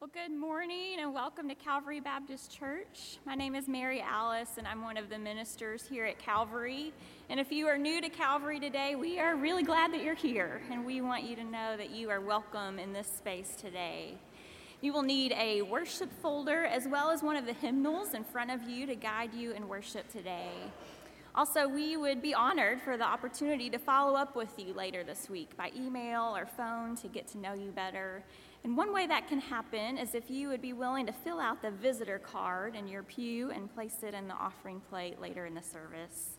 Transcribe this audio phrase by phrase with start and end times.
[0.00, 3.18] Well, good morning and welcome to Calvary Baptist Church.
[3.26, 6.92] My name is Mary Alice, and I'm one of the ministers here at Calvary.
[7.28, 10.62] And if you are new to Calvary today, we are really glad that you're here,
[10.70, 14.14] and we want you to know that you are welcome in this space today.
[14.82, 18.52] You will need a worship folder as well as one of the hymnals in front
[18.52, 20.52] of you to guide you in worship today.
[21.34, 25.28] Also, we would be honored for the opportunity to follow up with you later this
[25.28, 28.22] week by email or phone to get to know you better
[28.68, 31.62] and one way that can happen is if you would be willing to fill out
[31.62, 35.54] the visitor card in your pew and place it in the offering plate later in
[35.54, 36.36] the service.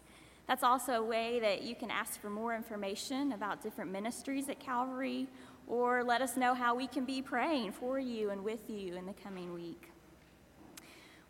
[0.48, 4.60] That's also a way that you can ask for more information about different ministries at
[4.60, 5.28] Calvary
[5.66, 9.08] or let us know how we can be praying for you and with you in
[9.08, 9.90] the coming week.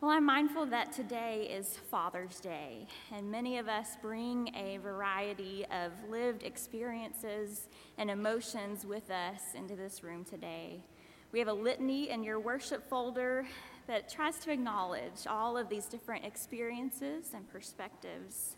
[0.02, 5.66] Well, I'm mindful that today is Father's Day, and many of us bring a variety
[5.70, 7.68] of lived experiences
[7.98, 10.86] and emotions with us into this room today.
[11.34, 13.46] We have a litany in your worship folder
[13.88, 18.56] that tries to acknowledge all of these different experiences and perspectives.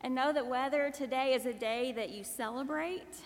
[0.00, 3.16] And know that whether today is a day that you celebrate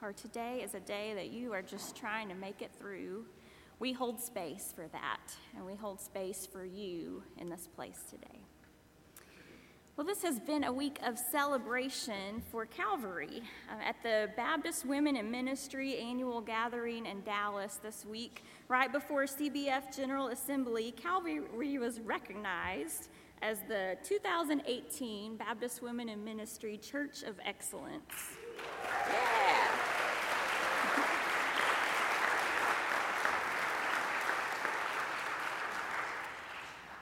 [0.00, 3.24] or today is a day that you are just trying to make it through,
[3.80, 8.40] we hold space for that, and we hold space for you in this place today.
[9.96, 13.42] Well, this has been a week of celebration for Calvary.
[13.70, 19.24] Uh, at the Baptist Women in Ministry annual gathering in Dallas this week, right before
[19.24, 23.08] CBF General Assembly, Calvary was recognized
[23.42, 28.36] as the 2018 Baptist Women in Ministry Church of Excellence.
[29.08, 29.89] Yeah.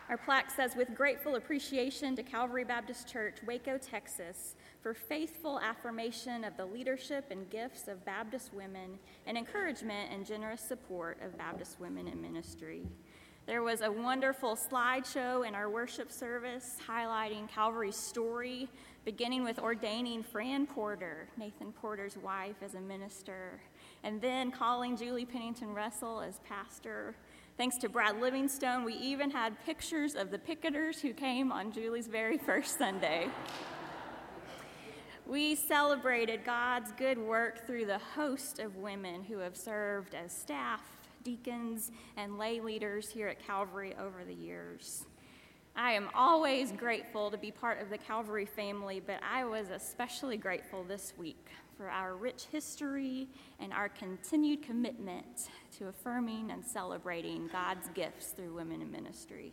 [0.08, 6.44] Our plaque says, with grateful appreciation to Calvary Baptist Church, Waco, Texas, for faithful affirmation
[6.44, 11.78] of the leadership and gifts of Baptist women and encouragement and generous support of Baptist
[11.78, 12.86] women in ministry.
[13.44, 18.70] There was a wonderful slideshow in our worship service highlighting Calvary's story,
[19.04, 23.60] beginning with ordaining Fran Porter, Nathan Porter's wife, as a minister,
[24.04, 27.14] and then calling Julie Pennington Russell as pastor
[27.58, 32.06] Thanks to Brad Livingstone, we even had pictures of the picketers who came on Julie's
[32.06, 33.26] very first Sunday.
[35.26, 40.82] We celebrated God's good work through the host of women who have served as staff,
[41.24, 45.04] deacons, and lay leaders here at Calvary over the years.
[45.74, 50.36] I am always grateful to be part of the Calvary family, but I was especially
[50.36, 51.48] grateful this week
[51.78, 53.28] for our rich history
[53.60, 59.52] and our continued commitment to affirming and celebrating God's gifts through women in ministry.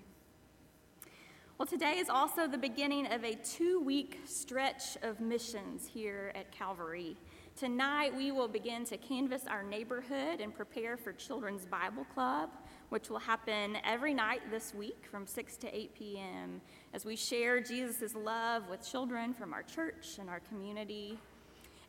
[1.59, 6.51] Well, today is also the beginning of a two week stretch of missions here at
[6.51, 7.15] Calvary.
[7.55, 12.49] Tonight, we will begin to canvass our neighborhood and prepare for Children's Bible Club,
[12.89, 16.59] which will happen every night this week from 6 to 8 p.m.
[16.93, 21.19] as we share Jesus' love with children from our church and our community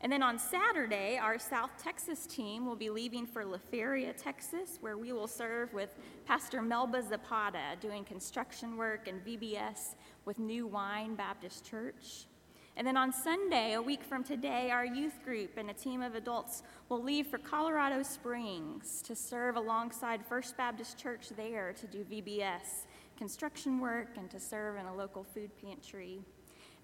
[0.01, 4.77] and then on Saturday, our South Texas team will be leaving for La Feria, Texas,
[4.79, 10.67] where we will serve with Pastor Melba Zapata doing construction work and VBS with New
[10.67, 12.27] Wine Baptist Church.
[12.75, 16.13] And then on Sunday, a week from today, our youth group and a team of
[16.13, 22.03] adults will leave for Colorado Springs to serve alongside First Baptist Church there to do
[22.03, 22.85] VBS,
[23.17, 26.19] construction work, and to serve in a local food pantry.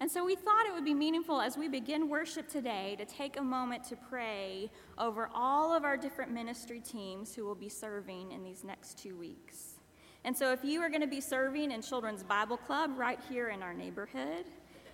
[0.04, 3.38] And so we thought it would be meaningful as we begin worship today to take
[3.38, 8.30] a moment to pray over all of our different ministry teams who will be serving
[8.30, 9.80] in these next two weeks.
[10.22, 13.48] And so if you are going to be serving in Children's Bible Club right here
[13.48, 14.44] in our neighborhood,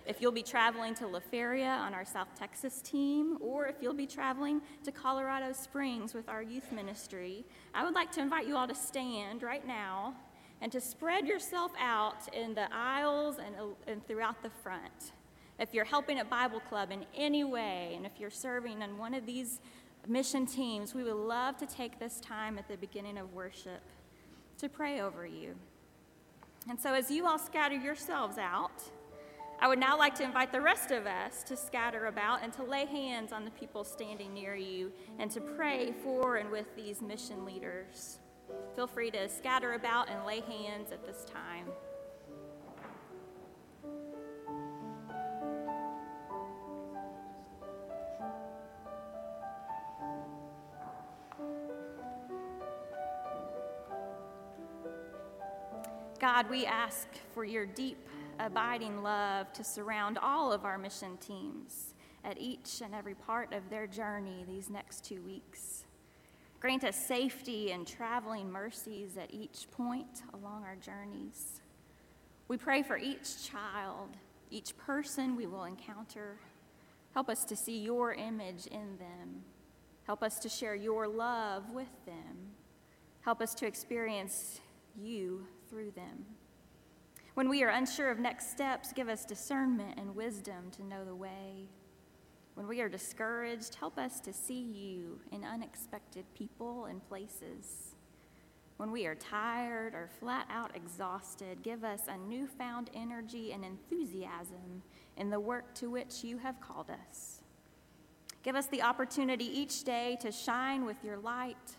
[0.05, 3.93] if you'll be traveling to La Feria on our South Texas team, or if you'll
[3.93, 8.55] be traveling to Colorado Springs with our youth ministry, I would like to invite you
[8.55, 10.15] all to stand right now
[10.61, 13.55] and to spread yourself out in the aisles and,
[13.87, 15.13] and throughout the front.
[15.59, 19.13] If you're helping at Bible Club in any way, and if you're serving on one
[19.13, 19.59] of these
[20.07, 23.81] mission teams, we would love to take this time at the beginning of worship
[24.57, 25.55] to pray over you.
[26.69, 28.83] And so, as you all scatter yourselves out,
[29.59, 32.63] I would now like to invite the rest of us to scatter about and to
[32.63, 37.01] lay hands on the people standing near you and to pray for and with these
[37.01, 38.20] mission leaders.
[38.75, 41.67] Feel free to scatter about and lay hands at this time.
[56.19, 58.07] God, we ask for your deep,
[58.39, 63.69] abiding love to surround all of our mission teams at each and every part of
[63.69, 65.85] their journey these next two weeks.
[66.61, 71.59] Grant us safety and traveling mercies at each point along our journeys.
[72.47, 74.09] We pray for each child,
[74.51, 76.37] each person we will encounter.
[77.15, 79.43] Help us to see your image in them.
[80.03, 82.51] Help us to share your love with them.
[83.21, 84.61] Help us to experience
[84.95, 86.25] you through them.
[87.33, 91.15] When we are unsure of next steps, give us discernment and wisdom to know the
[91.15, 91.69] way.
[92.55, 97.95] When we are discouraged, help us to see you in unexpected people and places.
[98.77, 104.81] When we are tired or flat out exhausted, give us a newfound energy and enthusiasm
[105.17, 107.41] in the work to which you have called us.
[108.43, 111.77] Give us the opportunity each day to shine with your light,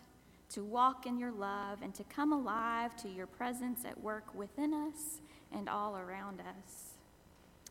[0.51, 4.73] to walk in your love, and to come alive to your presence at work within
[4.73, 5.19] us
[5.51, 6.93] and all around us.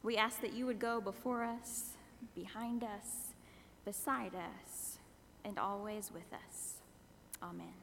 [0.02, 1.91] We ask that you would go before us,
[2.34, 3.32] behind us,
[3.84, 4.98] beside us,
[5.44, 6.74] and always with us.
[7.42, 7.74] Amen.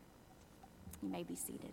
[1.02, 1.72] You may be seated.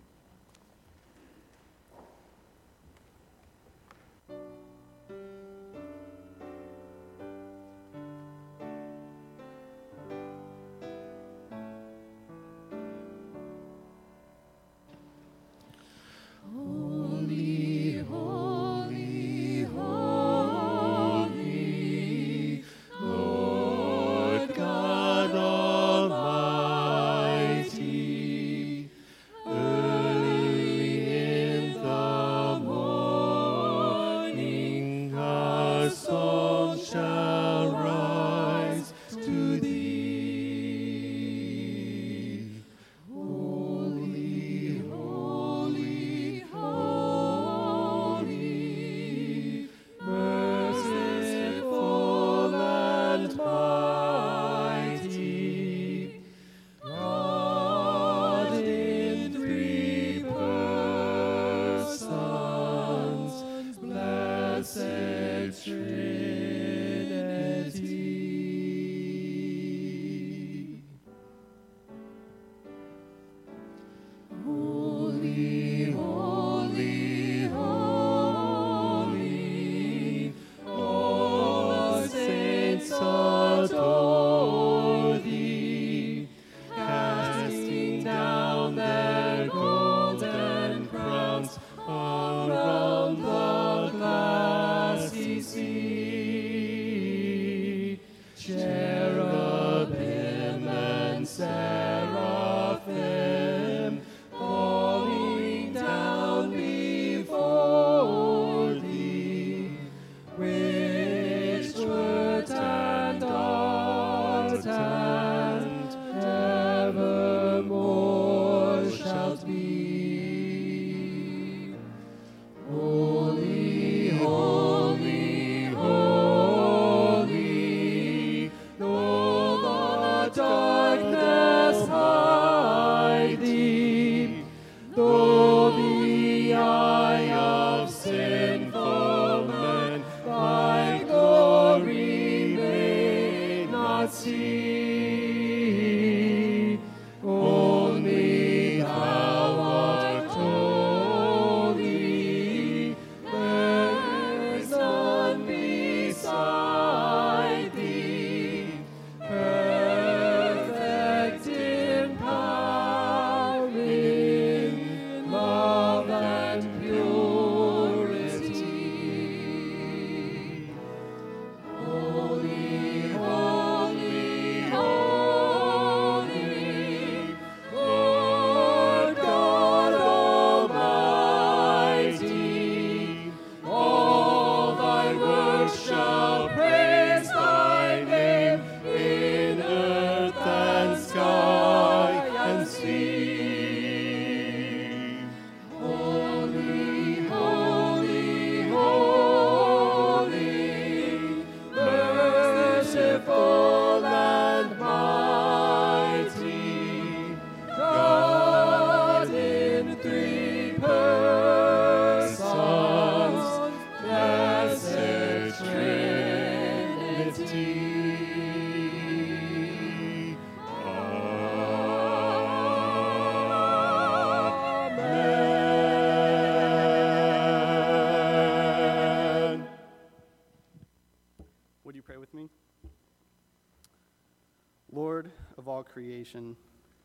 [235.92, 236.56] creation.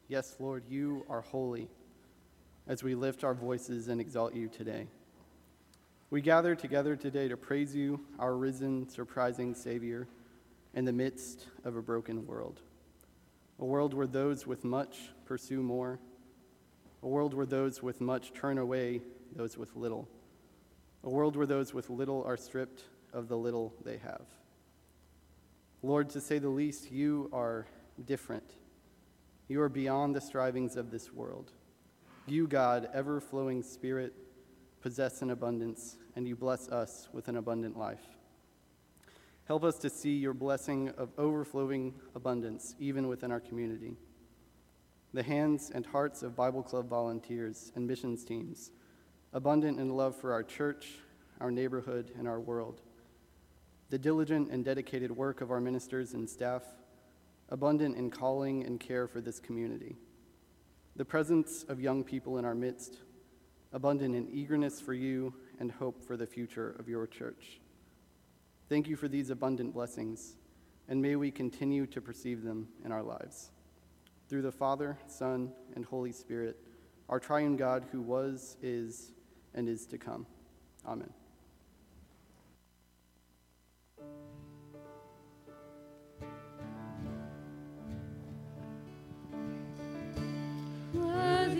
[0.07, 1.67] Yes, Lord, you are holy
[2.67, 4.87] as we lift our voices and exalt you today.
[6.09, 10.07] We gather together today to praise you, our risen, surprising Savior,
[10.73, 12.59] in the midst of a broken world.
[13.59, 15.99] A world where those with much pursue more,
[17.03, 19.01] a world where those with much turn away
[19.35, 20.07] those with little,
[21.03, 22.83] a world where those with little are stripped
[23.13, 24.25] of the little they have.
[25.83, 27.65] Lord, to say the least, you are
[28.05, 28.43] different.
[29.51, 31.51] You are beyond the strivings of this world.
[32.25, 34.13] You, God, ever flowing Spirit,
[34.79, 37.99] possess an abundance, and you bless us with an abundant life.
[39.43, 43.97] Help us to see your blessing of overflowing abundance even within our community.
[45.13, 48.71] The hands and hearts of Bible Club volunteers and missions teams,
[49.33, 50.93] abundant in love for our church,
[51.41, 52.79] our neighborhood, and our world.
[53.89, 56.63] The diligent and dedicated work of our ministers and staff,
[57.51, 59.97] abundant in calling and care for this community.
[60.95, 62.97] The presence of young people in our midst,
[63.73, 67.59] abundant in eagerness for you and hope for the future of your church.
[68.69, 70.37] Thank you for these abundant blessings,
[70.87, 73.51] and may we continue to perceive them in our lives.
[74.29, 76.57] Through the Father, Son, and Holy Spirit,
[77.09, 79.11] our triune God who was, is,
[79.53, 80.25] and is to come.
[80.85, 81.11] Amen.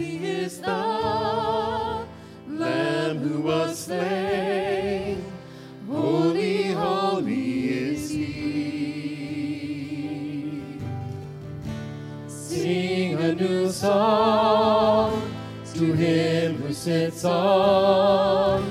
[0.02, 0.68] Worthy is the
[2.48, 5.24] Lamb who was slain.
[5.88, 8.26] Holy, holy is he.
[12.28, 15.22] Sing a new song
[15.76, 18.71] to him who sits on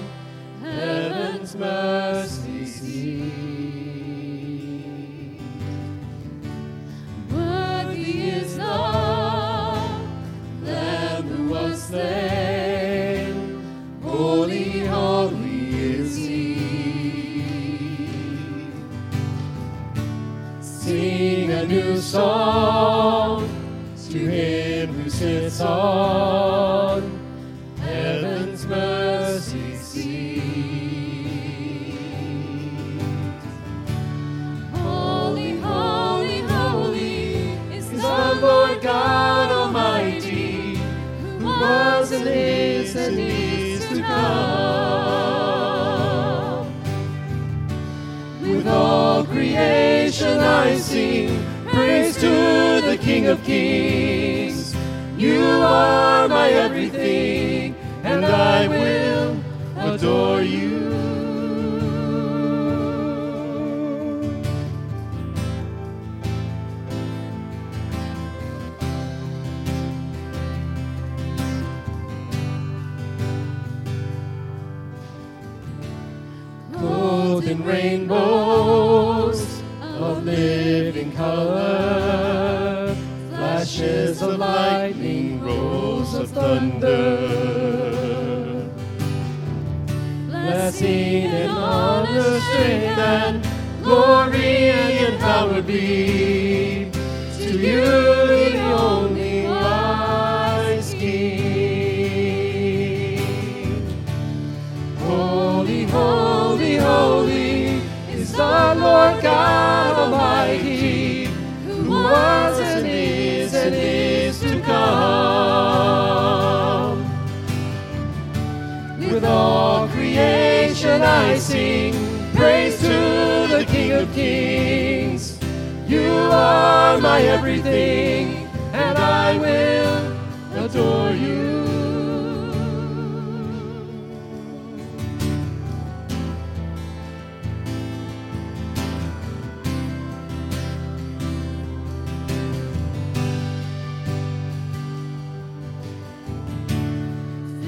[127.60, 131.50] everything, and I will adore you.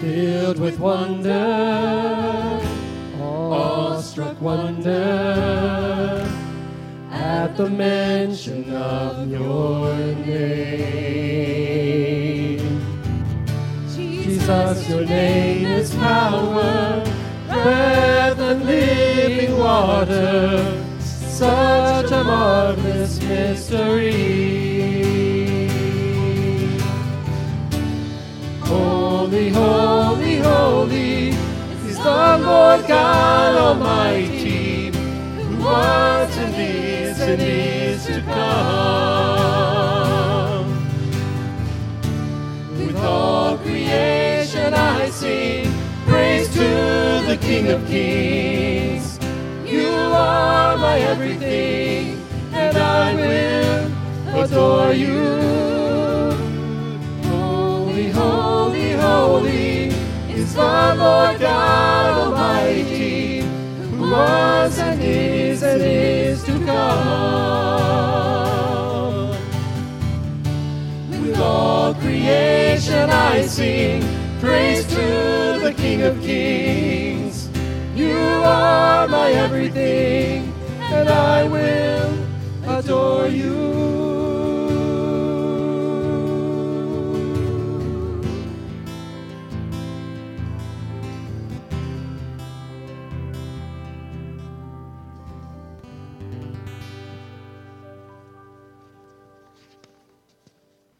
[0.00, 1.38] filled with wonder,
[3.20, 5.91] awestruck wonder
[7.32, 9.94] at the mention of your
[10.26, 10.52] name.
[13.94, 17.02] Jesus, your name is power,
[17.48, 24.42] breath and living water, such a marvelous mystery.
[28.60, 31.28] Holy, holy, holy
[31.88, 34.92] is the Lord God Almighty,
[35.36, 36.21] who was
[37.26, 39.12] destinies to come.
[42.76, 45.72] With all creation I sing
[46.06, 49.20] praise to the King of Kings.
[49.64, 52.20] You are my everything,
[52.52, 53.92] and I will
[54.44, 55.40] adore you.
[57.28, 59.92] Holy, holy, holy
[60.28, 62.91] is the Lord God Almighty
[64.12, 67.30] was and is and is to come.
[71.22, 74.02] With all creation I sing
[74.38, 77.48] praise to the King of Kings.
[77.94, 82.12] You are my everything, and I will
[82.68, 84.11] adore you.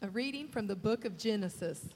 [0.02, 1.88] A reading from the book of Genesis.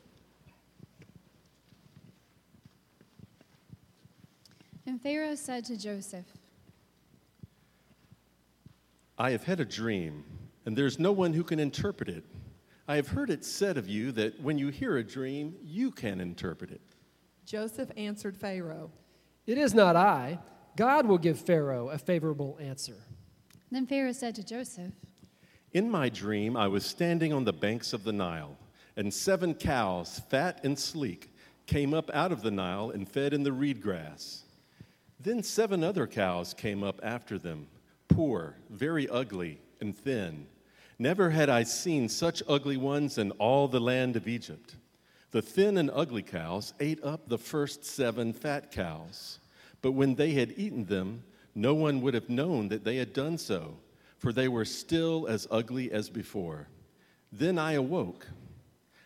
[4.86, 6.26] And Pharaoh said to Joseph,
[9.18, 10.22] I have had a dream,
[10.64, 12.22] and there's no one who can interpret it.
[12.86, 16.20] I have heard it said of you that when you hear a dream, you can
[16.20, 16.80] interpret it.
[17.44, 18.92] Joseph answered Pharaoh,
[19.48, 20.38] It is not I.
[20.76, 22.98] God will give Pharaoh a favorable answer.
[23.72, 24.92] Then Pharaoh said to Joseph,
[25.76, 28.56] In my dream, I was standing on the banks of the Nile,
[28.96, 31.30] and seven cows, fat and sleek,
[31.66, 34.44] came up out of the Nile and fed in the reed grass.
[35.20, 37.66] Then seven other cows came up after them,
[38.08, 40.46] poor, very ugly, and thin.
[40.98, 44.76] Never had I seen such ugly ones in all the land of Egypt.
[45.30, 49.40] The thin and ugly cows ate up the first seven fat cows.
[49.82, 53.36] But when they had eaten them, no one would have known that they had done
[53.36, 53.76] so,
[54.18, 56.68] for they were still as ugly as before.
[57.32, 58.26] Then I awoke.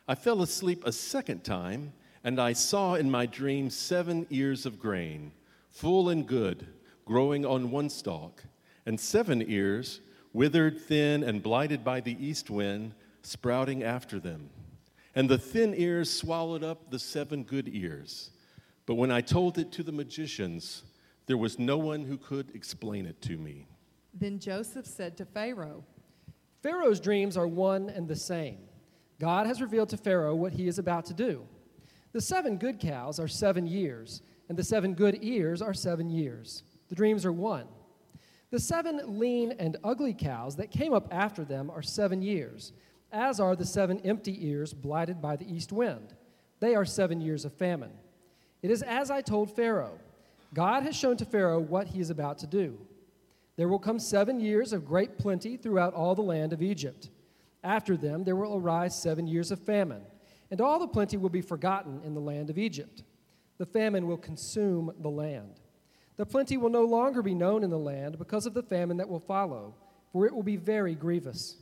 [0.06, 1.92] I fell asleep a second time,
[2.24, 5.32] and I saw in my dream seven ears of grain,
[5.70, 6.66] full and good,
[7.04, 8.44] growing on one stalk,
[8.86, 10.00] and seven ears,
[10.32, 14.50] withered, thin, and blighted by the east wind, sprouting after them.
[15.14, 18.30] And the thin ears swallowed up the seven good ears.
[18.86, 20.82] But when I told it to the magicians,
[21.26, 23.66] there was no one who could explain it to me.
[24.12, 25.84] Then Joseph said to Pharaoh,
[26.62, 28.58] Pharaoh's dreams are one and the same.
[29.18, 31.46] God has revealed to Pharaoh what he is about to do.
[32.12, 36.64] The seven good cows are seven years, and the seven good ears are seven years.
[36.88, 37.66] The dreams are one.
[38.50, 42.72] The seven lean and ugly cows that came up after them are seven years,
[43.12, 46.14] as are the seven empty ears blighted by the east wind.
[46.58, 47.92] They are seven years of famine.
[48.62, 49.98] It is as I told Pharaoh.
[50.52, 52.76] God has shown to Pharaoh what he is about to do.
[53.60, 57.10] There will come seven years of great plenty throughout all the land of Egypt.
[57.62, 60.00] After them, there will arise seven years of famine,
[60.50, 63.02] and all the plenty will be forgotten in the land of Egypt.
[63.58, 65.60] The famine will consume the land.
[66.16, 69.10] The plenty will no longer be known in the land because of the famine that
[69.10, 69.74] will follow,
[70.10, 71.58] for it will be very grievous.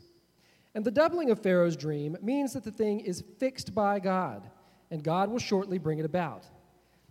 [0.76, 4.48] And the doubling of Pharaoh's dream means that the thing is fixed by God,
[4.92, 6.44] and God will shortly bring it about.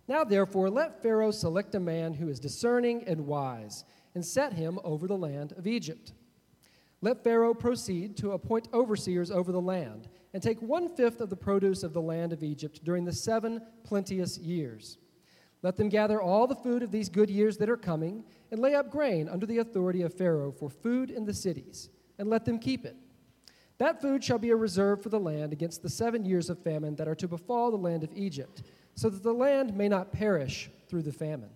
[0.08, 3.84] Now, therefore, let Pharaoh select a man who is discerning and wise,
[4.18, 6.12] and set him over the land of Egypt.
[7.02, 11.36] Let Pharaoh proceed to appoint overseers over the land, and take one fifth of the
[11.36, 14.98] produce of the land of Egypt during the seven plenteous years.
[15.62, 18.74] Let them gather all the food of these good years that are coming, and lay
[18.74, 22.58] up grain under the authority of Pharaoh for food in the cities, and let them
[22.58, 22.96] keep it.
[23.78, 26.96] That food shall be a reserve for the land against the seven years of famine
[26.96, 28.64] that are to befall the land of Egypt,
[28.96, 31.52] so that the land may not perish through the famine.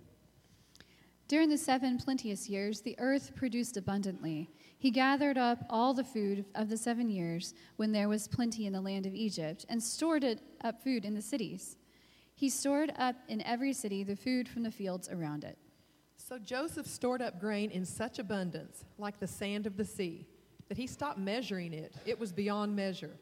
[1.32, 4.50] During the seven plenteous years, the earth produced abundantly.
[4.78, 8.74] He gathered up all the food of the seven years when there was plenty in
[8.74, 11.78] the land of Egypt, and stored it up food in the cities.
[12.36, 15.58] He stored up in every city the food from the fields around it.
[16.18, 20.28] So Joseph stored up grain in such abundance, like the sand of the sea,
[20.68, 21.96] that he stopped measuring it.
[22.06, 23.16] It was beyond measure.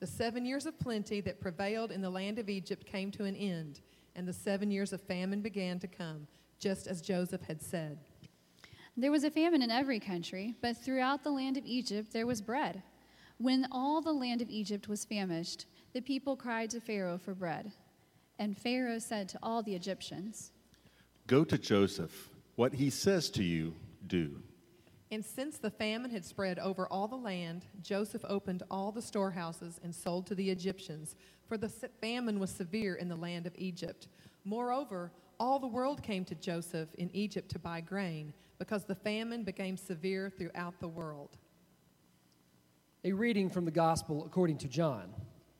[0.00, 3.36] The seven years of plenty that prevailed in the land of Egypt came to an
[3.36, 3.82] end,
[4.16, 6.26] and the seven years of famine began to come,
[6.62, 7.98] just as Joseph had said.
[8.96, 12.40] There was a famine in every country, but throughout the land of Egypt there was
[12.40, 12.82] bread.
[13.38, 17.72] When all the land of Egypt was famished, the people cried to Pharaoh for bread.
[18.38, 20.52] And Pharaoh said to all the Egyptians,
[21.26, 22.30] Go to Joseph.
[22.54, 23.74] What he says to you,
[24.06, 24.40] do.
[25.10, 29.80] And since the famine had spread over all the land, Joseph opened all the storehouses
[29.82, 31.16] and sold to the Egyptians,
[31.48, 34.08] for the famine was severe in the land of Egypt.
[34.44, 35.10] Moreover,
[35.42, 39.76] all the world came to Joseph in Egypt to buy grain, because the famine became
[39.76, 41.36] severe throughout the world.
[43.02, 45.12] A reading from the Gospel according to John.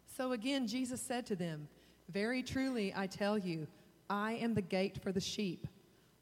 [0.06, 1.66] So again, Jesus said to them,
[2.08, 3.66] Very truly, I tell you,
[4.08, 5.66] I am the gate for the sheep.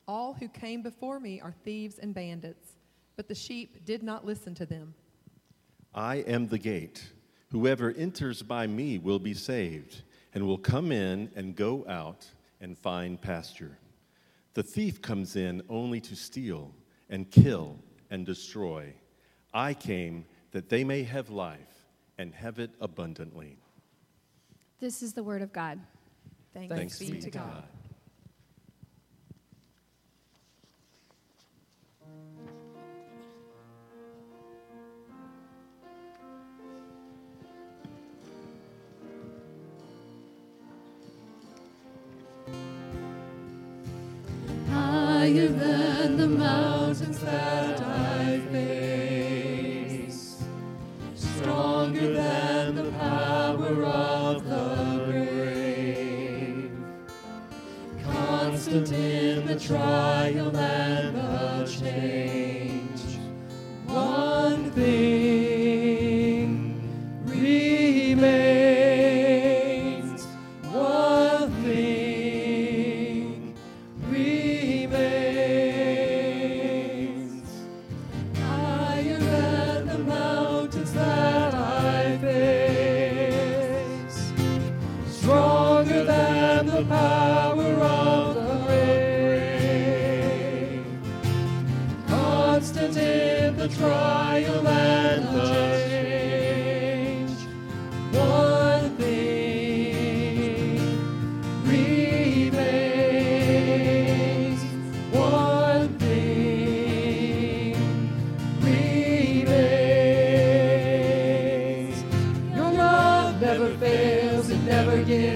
[0.08, 2.78] All who came before me are thieves and bandits,
[3.14, 4.94] but the sheep did not listen to them.
[5.94, 7.12] I am the gate.
[7.50, 10.00] Whoever enters by me will be saved,
[10.32, 12.26] and will come in and go out
[12.60, 13.78] and find pasture.
[14.54, 16.74] The thief comes in only to steal
[17.08, 17.78] and kill
[18.10, 18.94] and destroy.
[19.54, 21.86] I came that they may have life
[22.18, 23.58] and have it abundantly.
[24.78, 25.78] This is the word of God.
[26.52, 27.42] Thanks, Thanks be to God.
[27.42, 27.62] higher
[47.22, 47.59] mountains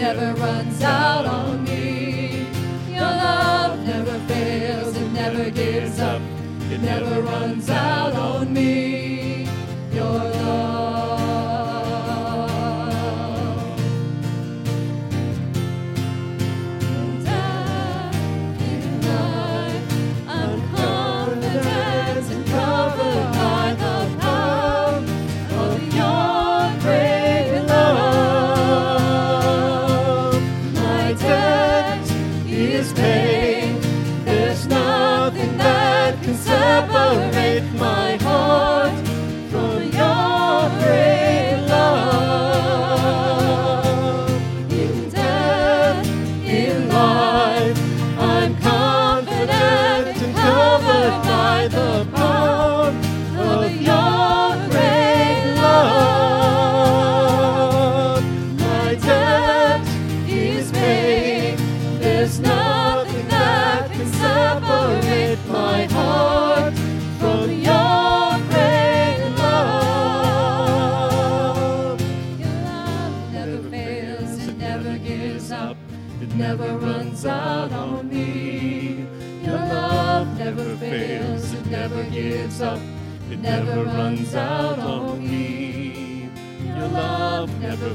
[0.00, 1.29] Never runs out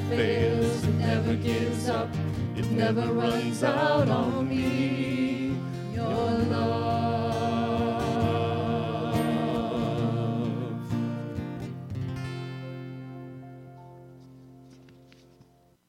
[0.09, 2.09] fails, it never gives up,
[2.55, 5.55] it never runs out on me.
[5.93, 7.05] Your love.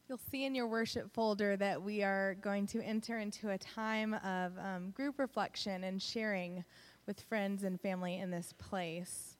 [0.09, 4.15] You'll see in your worship folder that we are going to enter into a time
[4.15, 6.65] of um, group reflection and sharing
[7.07, 9.36] with friends and family in this place.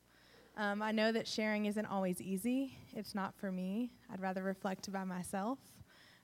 [0.59, 2.79] Um, I know that sharing isn't always easy.
[2.95, 3.91] It's not for me.
[4.11, 5.59] I'd rather reflect by myself.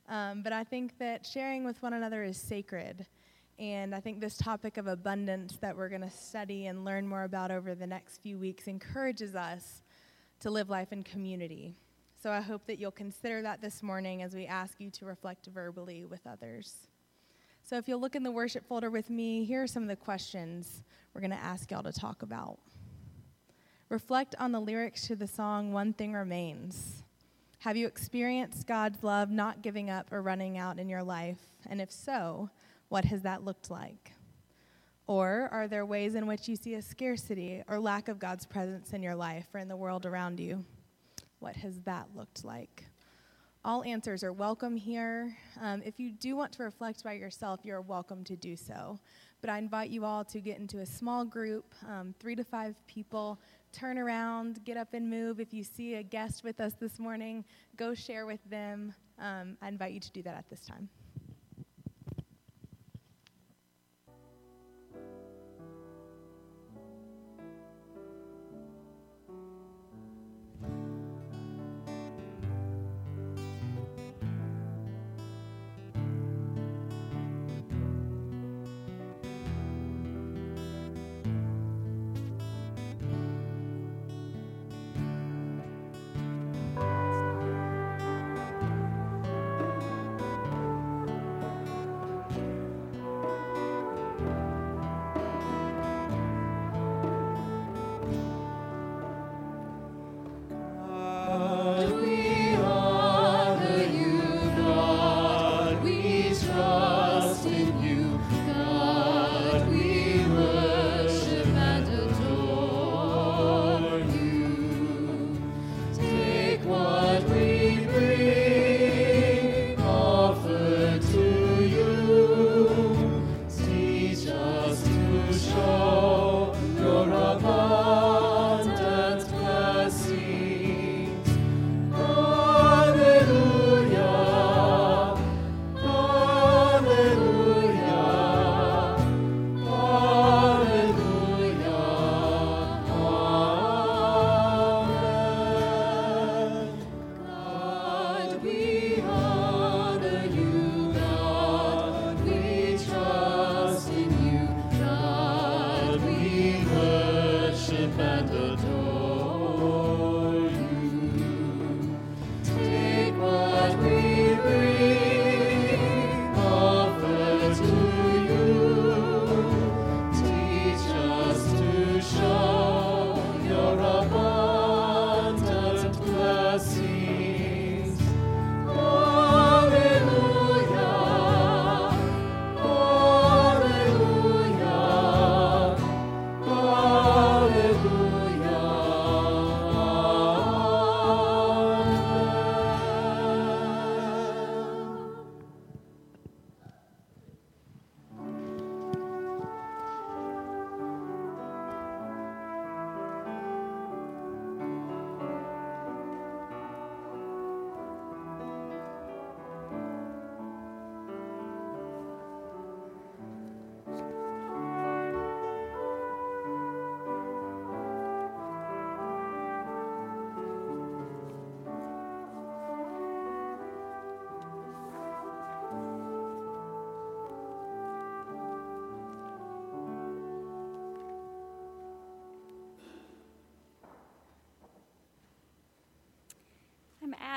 [0.09, 3.07] Um, but I think that sharing with one another is sacred.
[3.59, 7.25] And I think this topic of abundance that we're going to study and learn more
[7.25, 9.83] about over the next few weeks encourages us
[10.40, 11.77] to live life in community.
[12.23, 15.47] So I hope that you'll consider that this morning as we ask you to reflect
[15.47, 16.88] verbally with others.
[17.62, 19.97] So if you'll look in the worship folder with me, here are some of the
[19.97, 22.59] questions we're going to ask y'all to talk about.
[23.93, 27.03] Reflect on the lyrics to the song One Thing Remains.
[27.59, 31.37] Have you experienced God's love not giving up or running out in your life?
[31.69, 32.49] And if so,
[32.89, 34.13] what has that looked like?
[35.07, 38.95] Or are there ways in which you see a scarcity or lack of God's presence
[38.95, 40.65] in your life or in the world around you?
[41.41, 42.87] What has that looked like?
[43.63, 45.37] All answers are welcome here.
[45.61, 48.99] Um, if you do want to reflect by yourself, you're welcome to do so.
[49.43, 52.75] But I invite you all to get into a small group, um, three to five
[52.87, 53.39] people.
[53.73, 55.41] Turn around, get up and move.
[55.41, 57.45] If you see a guest with us this morning,
[57.77, 58.95] go share with them.
[59.19, 60.89] Um, I invite you to do that at this time.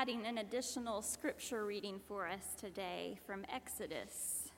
[0.06, 4.52] Adding an additional scripture reading for us today from Exodus.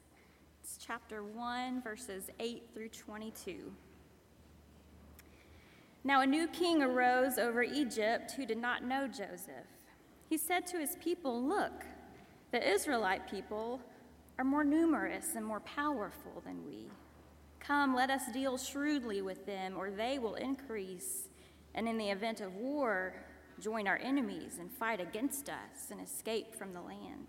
[0.63, 3.73] It's chapter 1, verses 8 through 22.
[6.05, 9.65] Now, a new king arose over Egypt who did not know Joseph.
[10.29, 11.87] He said to his people, Look,
[12.53, 13.81] the Israelite people
[14.39, 16.91] are more numerous and more powerful than we.
[17.59, 21.31] Come, let us deal shrewdly with them, or they will increase.
[21.75, 23.15] And in the event of war,
[23.61, 27.27] join our enemies and fight against us and escape from the land.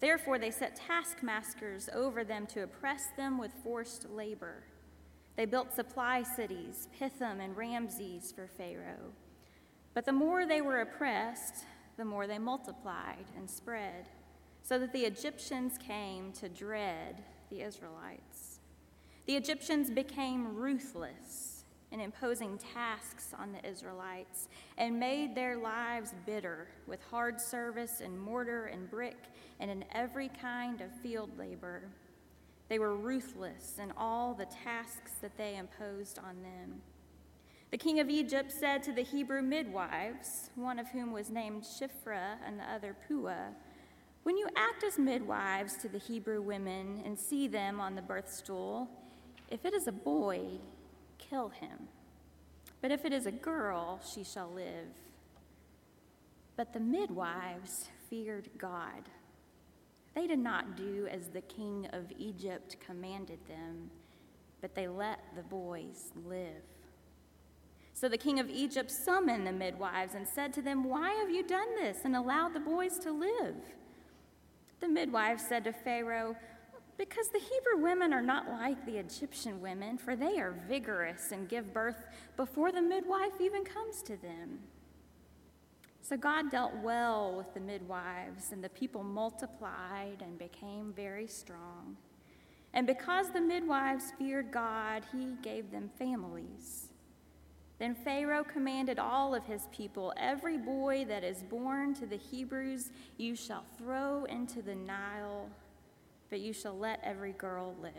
[0.00, 4.64] Therefore, they set taskmasters over them to oppress them with forced labor.
[5.36, 9.12] They built supply cities, Pithom and Ramses, for Pharaoh.
[9.94, 11.64] But the more they were oppressed,
[11.96, 14.08] the more they multiplied and spread.
[14.62, 18.60] so that the Egyptians came to dread the Israelites.
[19.26, 21.51] The Egyptians became ruthless
[21.92, 28.18] in imposing tasks on the Israelites and made their lives bitter with hard service in
[28.18, 29.18] mortar and brick
[29.60, 31.82] and in every kind of field labor.
[32.68, 36.80] They were ruthless in all the tasks that they imposed on them.
[37.70, 42.36] The king of Egypt said to the Hebrew midwives, one of whom was named Shiphrah
[42.46, 43.50] and the other Puah,
[44.22, 48.30] When you act as midwives to the Hebrew women and see them on the birth
[48.30, 48.88] stool,
[49.50, 50.40] if it is a boy,
[51.32, 51.88] kill him.
[52.80, 54.92] But if it is a girl, she shall live.
[56.56, 59.08] But the midwives feared God
[60.14, 63.90] they did not do as the king of Egypt commanded them,
[64.60, 66.62] but they let the boys live.
[67.94, 71.46] So the king of Egypt summoned the midwives and said to them, Why have you
[71.46, 73.56] done this and allowed the boys to live?
[74.80, 76.36] The midwives said to Pharaoh,
[76.98, 81.48] Because the Hebrew women are not like the Egyptian women, for they are vigorous and
[81.48, 84.58] give birth before the midwife even comes to them.
[86.02, 91.96] So God dealt well with the midwives, and the people multiplied and became very strong.
[92.74, 96.88] And because the midwives feared God, he gave them families.
[97.78, 102.90] Then Pharaoh commanded all of his people Every boy that is born to the Hebrews
[103.16, 105.48] you shall throw into the Nile,
[106.32, 107.92] but you shall let every girl live.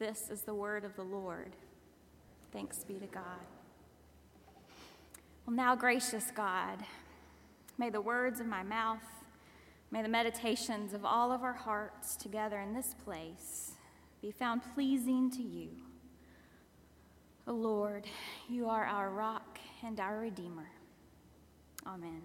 [0.00, 1.52] This is the word of the Lord.
[2.52, 3.46] Thanks be to God.
[5.46, 6.80] Well, now, gracious God,
[7.78, 9.04] may the words of my mouth,
[9.92, 13.74] may the meditations of all of our hearts together in this place
[14.20, 15.68] be found pleasing to you.
[17.46, 18.08] O Lord,
[18.48, 20.68] you are our rock and our Redeemer.
[21.86, 22.22] Amen.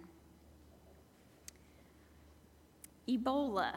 [3.07, 3.75] Ebola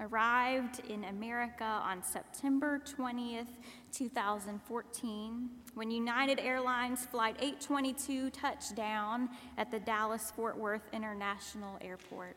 [0.00, 3.48] arrived in America on September 20th,
[3.92, 9.28] 2014, when United Airlines Flight 822 touched down
[9.58, 12.36] at the Dallas Fort Worth International Airport.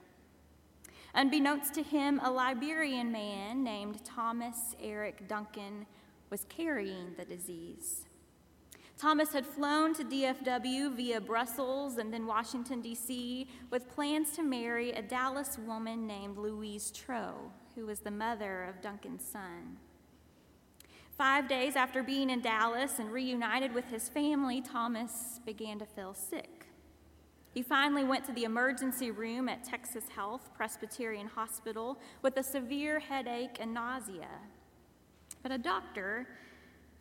[1.14, 5.86] Unbeknownst to him, a Liberian man named Thomas Eric Duncan
[6.30, 8.07] was carrying the disease.
[8.98, 14.92] Thomas had flown to DFW via Brussels and then Washington, D.C., with plans to marry
[14.92, 17.36] a Dallas woman named Louise Troh,
[17.76, 19.78] who was the mother of Duncan's son.
[21.16, 26.16] Five days after being in Dallas and reunited with his family, Thomas began to feel
[26.16, 26.66] sick.
[27.54, 33.00] He finally went to the emergency room at Texas Health Presbyterian Hospital with a severe
[33.00, 34.28] headache and nausea.
[35.44, 36.28] But a doctor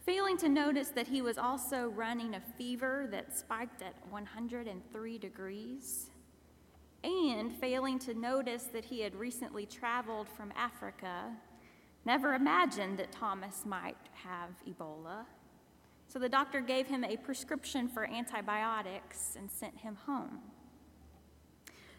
[0.06, 6.10] failing to notice that he was also running a fever that spiked at 103 degrees,
[7.02, 11.32] and failing to notice that he had recently traveled from Africa,
[12.04, 15.24] never imagined that Thomas might have Ebola.
[16.06, 20.38] So the doctor gave him a prescription for antibiotics and sent him home.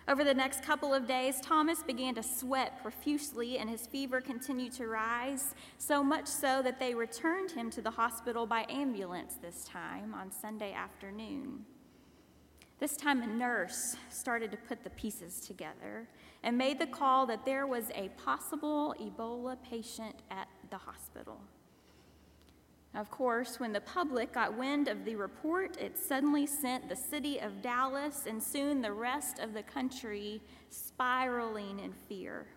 [0.09, 4.71] Over the next couple of days, Thomas began to sweat profusely and his fever continued
[4.73, 9.65] to rise, so much so that they returned him to the hospital by ambulance this
[9.65, 11.65] time on Sunday afternoon.
[12.79, 16.07] This time, a nurse started to put the pieces together
[16.41, 21.41] and made the call that there was a possible Ebola patient at the hospital.
[22.97, 27.39] Of course, when the public got wind of the report, it suddenly sent the city
[27.39, 32.47] of Dallas and soon the rest of the country spiraling in fear.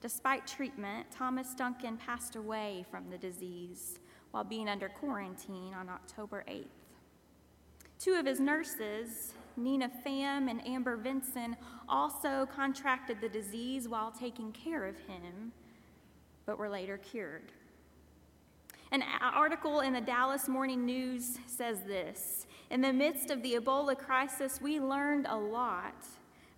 [0.00, 3.98] Despite treatment, Thomas Duncan passed away from the disease
[4.30, 6.66] while being under quarantine on October 8th.
[7.98, 11.56] Two of his nurses, Nina Pham and Amber Vinson,
[11.88, 15.50] also contracted the disease while taking care of him,
[16.46, 17.50] but were later cured.
[18.92, 23.96] An article in the Dallas Morning News says this In the midst of the Ebola
[23.96, 26.04] crisis, we learned a lot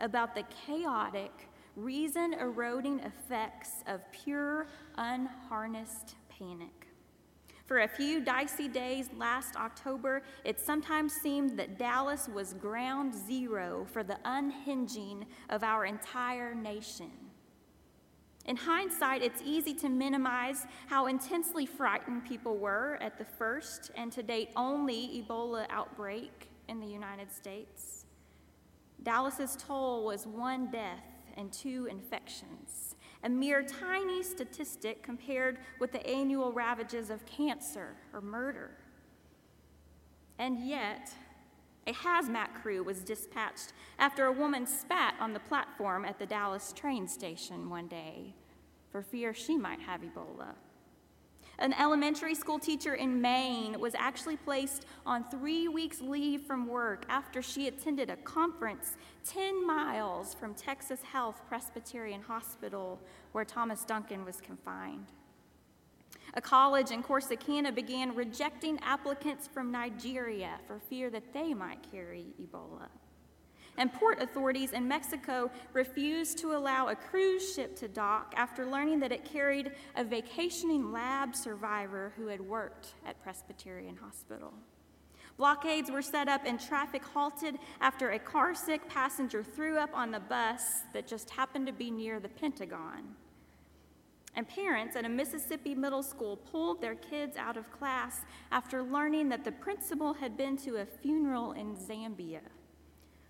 [0.01, 1.31] about the chaotic,
[1.77, 4.67] reason eroding effects of pure,
[4.99, 6.89] unharnessed panic.
[7.67, 13.87] For a few dicey days last October, it sometimes seemed that Dallas was ground zero
[13.93, 17.13] for the unhinging of our entire nation.
[18.47, 24.13] In hindsight, it's easy to minimize how intensely frightened people were at the first and
[24.13, 28.05] to date only Ebola outbreak in the United States.
[29.03, 31.05] Dallas's toll was one death
[31.37, 38.21] and two infections, a mere tiny statistic compared with the annual ravages of cancer or
[38.21, 38.73] murder.
[40.39, 41.13] And yet,
[41.87, 46.73] A hazmat crew was dispatched after a woman spat on the platform at the Dallas
[46.73, 48.35] train station one day
[48.91, 50.55] for fear she might have Ebola.
[51.59, 57.05] An elementary school teacher in Maine was actually placed on three weeks' leave from work
[57.09, 63.01] after she attended a conference 10 miles from Texas Health Presbyterian Hospital
[63.33, 65.07] where Thomas Duncan was confined.
[66.37, 72.27] A college in Corsicana began rejecting applicants from Nigeria for fear that they might carry
[72.43, 72.89] Ebola.
[73.77, 78.99] And port authorities in Mexico refused to allow a cruise ship to dock after learning
[79.01, 84.53] that it carried a vacationing lab survivor who had worked at Presbyterian Hospital.
[85.37, 90.21] Blockades were set up and traffic halted after a carsick passenger threw up on the
[90.21, 93.15] bus that just happened to be near the Pentagon.
[94.37, 99.29] And parents at a Mississippi middle school pulled their kids out of class after learning
[99.29, 102.41] that the principal had been to a funeral in Zambia,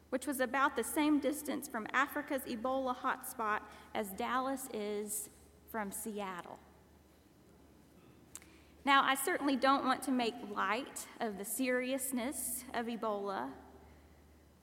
[0.08, 3.60] which was about the same distance from Africa's Ebola hotspot
[3.94, 5.28] as Dallas is
[5.70, 6.58] from Seattle.
[8.86, 13.48] Now, I certainly don't want to make light of the seriousness of Ebola,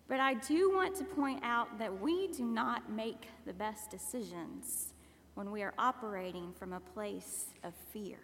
[0.07, 4.90] but I do want to point out that we do not make the best decisions
[5.35, 8.19] when we are operating from a place of fear.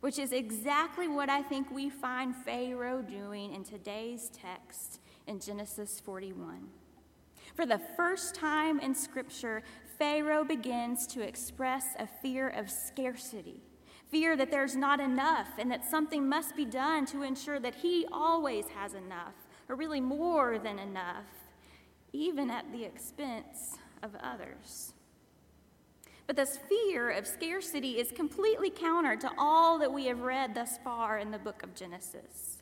[0.00, 6.00] Which is exactly what I think we find Pharaoh doing in today's text in Genesis
[6.00, 6.68] 41.
[7.54, 9.62] For the first time in Scripture,
[9.98, 13.62] Pharaoh begins to express a fear of scarcity,
[14.10, 18.06] fear that there's not enough and that something must be done to ensure that he
[18.10, 19.34] always has enough,
[19.68, 21.26] or really more than enough,
[22.12, 24.93] even at the expense of others.
[26.26, 30.78] But this fear of scarcity is completely counter to all that we have read thus
[30.82, 32.58] far in the book of Genesis.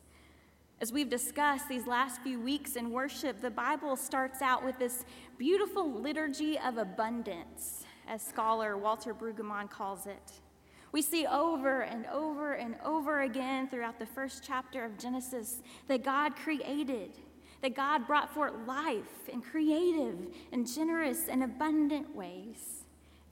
[0.81, 5.05] As we've discussed these last few weeks in worship, the Bible starts out with this
[5.37, 10.41] beautiful liturgy of abundance, as scholar Walter Brueggemann calls it.
[10.91, 16.03] We see over and over and over again throughout the first chapter of Genesis that
[16.03, 17.17] God created,
[17.61, 20.17] that God brought forth life in creative
[20.51, 22.72] and generous and abundant ways.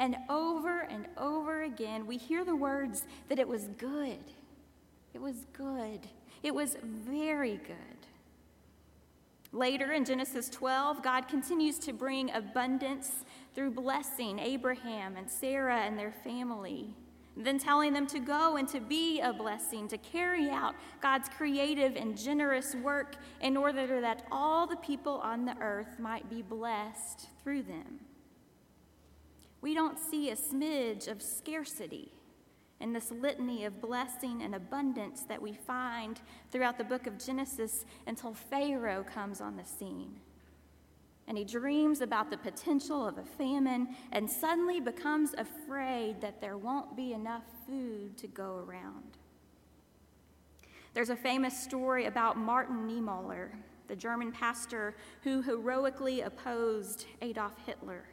[0.02, 4.18] And over and over again, we hear the words that it was good.
[5.14, 6.08] It was good.
[6.42, 7.78] It was very good.
[9.52, 16.00] Later in Genesis 12, God continues to bring abundance through blessing Abraham and Sarah and
[16.00, 16.96] their family,
[17.38, 21.96] then telling them to go and to be a blessing, to carry out God's creative
[21.96, 27.28] and generous work in order that all the people on the earth might be blessed
[27.44, 28.00] through them
[29.62, 32.12] we don't see a smidge of scarcity
[32.80, 36.20] in this litany of blessing and abundance that we find
[36.52, 40.20] throughout the book of Genesis until Pharaoh comes on the scene.
[41.28, 46.58] And he dreams about the potential of a famine and suddenly becomes afraid that there
[46.58, 49.18] won't be enough food to go around.
[50.94, 53.52] There's a famous story about Martin Niemöller,
[53.88, 58.06] the German pastor who heroically opposed Adolf Hitler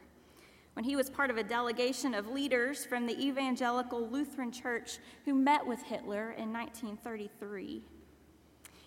[0.73, 5.33] when he was part of a delegation of leaders from the Evangelical Lutheran Church who
[5.33, 7.83] met with Hitler in 1933.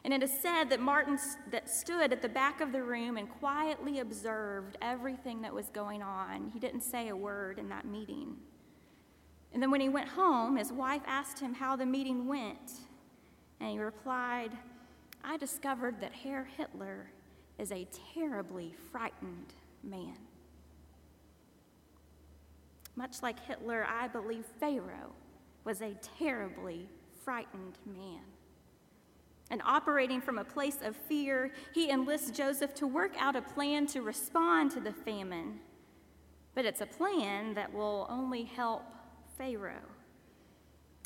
[0.04, 1.18] And it is said that Martin
[1.50, 6.02] that stood at the back of the room and quietly observed everything that was going
[6.02, 6.50] on.
[6.52, 8.36] He didn't say a word in that meeting.
[9.52, 12.80] And then when he went home, his wife asked him how the meeting went.
[13.60, 14.50] And he replied,
[15.22, 17.10] I discovered that Herr Hitler
[17.58, 19.54] is a terribly frightened
[19.84, 20.16] man.
[22.96, 25.12] Much like Hitler, I believe Pharaoh
[25.64, 26.88] was a terribly
[27.24, 28.20] frightened man.
[29.50, 33.86] And operating from a place of fear, he enlists Joseph to work out a plan
[33.88, 35.60] to respond to the famine.
[36.54, 38.82] But it's a plan that will only help
[39.36, 39.88] Pharaoh.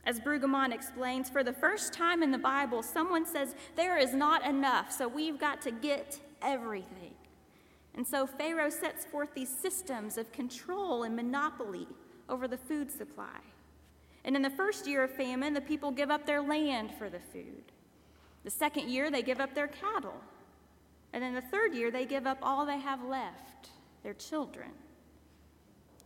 [0.05, 4.47] As Brueggemann explains, for the first time in the Bible, someone says, There is not
[4.47, 7.16] enough, so we've got to get everything.
[7.97, 11.89] And so Pharaoh sets forth these systems of control and monopoly
[12.29, 13.39] over the food supply.
[14.25, 17.21] And in the first year of famine, the people give up their land for the
[17.33, 17.73] food.
[18.45, 20.21] The second year, they give up their cattle.
[21.13, 23.71] And in the third year, they give up all they have left
[24.03, 24.71] their children.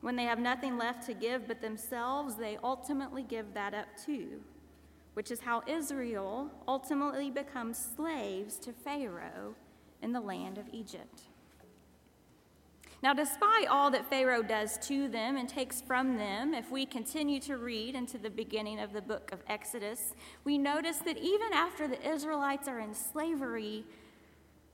[0.01, 4.41] When they have nothing left to give but themselves, they ultimately give that up too,
[5.15, 9.55] which is how Israel ultimately becomes slaves to Pharaoh
[10.03, 11.23] in the land of Egypt.
[13.03, 17.41] Now, despite all that Pharaoh does to them and takes from them, if we continue
[17.41, 21.89] to read into the beginning of the book of Exodus, we notice that even after
[21.89, 23.85] the Israelites are in slavery,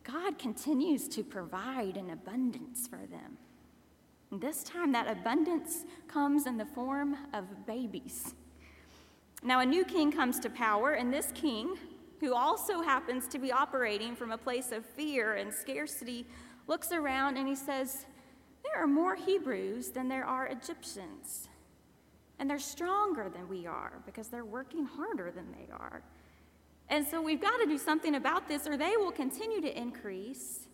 [0.02, 3.38] God continues to provide an abundance for them.
[4.32, 8.34] And this time, that abundance comes in the form of babies.
[9.44, 11.76] Now, a new king comes to power, and this king,
[12.18, 16.26] who also happens to be operating from a place of fear and scarcity,
[16.66, 18.06] looks around and he says,
[18.72, 21.48] There are more Hebrews than there are Egyptians.
[22.38, 26.02] And they're stronger than we are because they're working harder than they are.
[26.88, 30.68] And so we've got to do something about this, or they will continue to increase,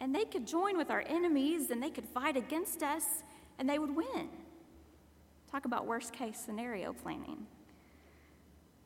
[0.00, 3.04] and they could join with our enemies, and they could fight against us,
[3.58, 4.28] and they would win.
[5.50, 7.46] Talk about worst case scenario planning.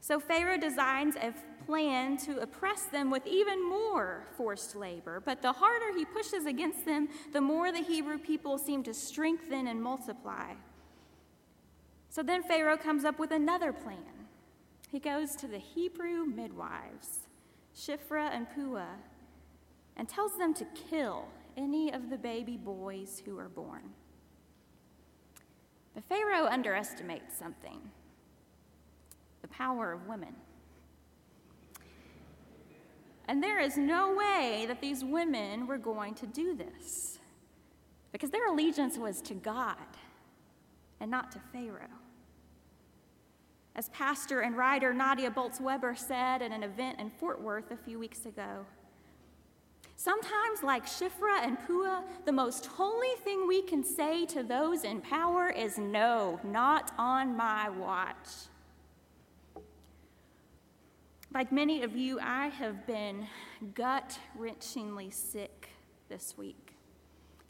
[0.01, 1.33] So Pharaoh designs a
[1.67, 5.21] plan to oppress them with even more forced labor.
[5.25, 9.67] But the harder he pushes against them, the more the Hebrew people seem to strengthen
[9.67, 10.55] and multiply.
[12.09, 13.99] So then Pharaoh comes up with another plan.
[14.91, 17.27] He goes to the Hebrew midwives,
[17.77, 18.97] Shiphrah and Puah,
[19.97, 23.83] and tells them to kill any of the baby boys who are born.
[25.95, 27.91] But Pharaoh underestimates something
[29.43, 30.35] the power of women.
[33.29, 37.19] And there is no way that these women were going to do this
[38.13, 39.77] because their allegiance was to God
[41.01, 41.89] and not to Pharaoh.
[43.75, 47.77] As pastor and writer Nadia Bolz Weber said at an event in Fort Worth a
[47.77, 48.65] few weeks ago,
[49.97, 55.03] sometimes, like Shiphrah and Puah, the most holy thing we can say to those in
[55.03, 58.29] power is no, not on my watch.
[61.35, 63.27] Like many of you, I have been
[63.75, 65.69] gut wrenchingly sick
[66.09, 66.75] this week,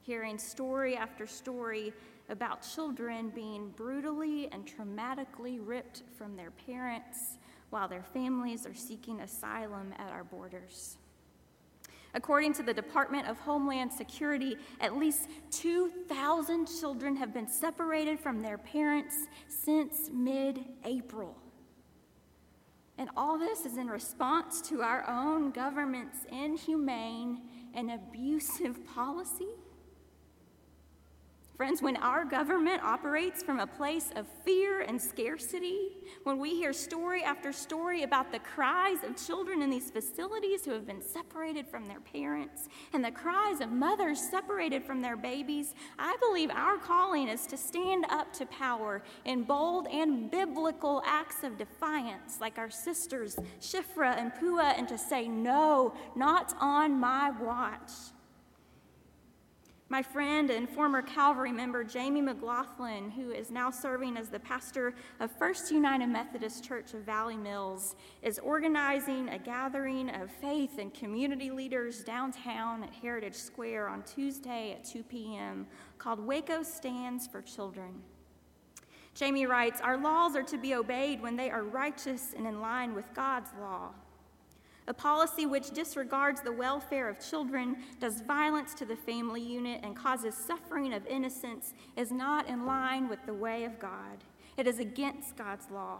[0.00, 1.92] hearing story after story
[2.28, 7.38] about children being brutally and traumatically ripped from their parents
[7.70, 10.96] while their families are seeking asylum at our borders.
[12.14, 18.40] According to the Department of Homeland Security, at least 2,000 children have been separated from
[18.40, 19.14] their parents
[19.48, 21.36] since mid April.
[22.98, 27.40] And all this is in response to our own government's inhumane
[27.74, 29.48] and abusive policy
[31.56, 35.88] Friends, when our government operates from a place of fear and scarcity,
[36.24, 40.72] when we hear story after story about the cries of children in these facilities who
[40.72, 45.74] have been separated from their parents and the cries of mothers separated from their babies,
[45.98, 51.42] I believe our calling is to stand up to power in bold and biblical acts
[51.42, 57.30] of defiance, like our sisters Shiphrah and Puah, and to say, No, not on my
[57.30, 57.92] watch.
[59.88, 64.94] My friend and former Calvary member Jamie McLaughlin, who is now serving as the pastor
[65.20, 70.92] of First United Methodist Church of Valley Mills, is organizing a gathering of faith and
[70.92, 75.68] community leaders downtown at Heritage Square on Tuesday at 2 p.m.
[75.98, 78.02] called Waco Stands for Children.
[79.14, 82.92] Jamie writes Our laws are to be obeyed when they are righteous and in line
[82.92, 83.90] with God's law.
[84.88, 89.96] A policy which disregards the welfare of children, does violence to the family unit, and
[89.96, 94.22] causes suffering of innocence is not in line with the way of God.
[94.56, 95.98] It is against God's law.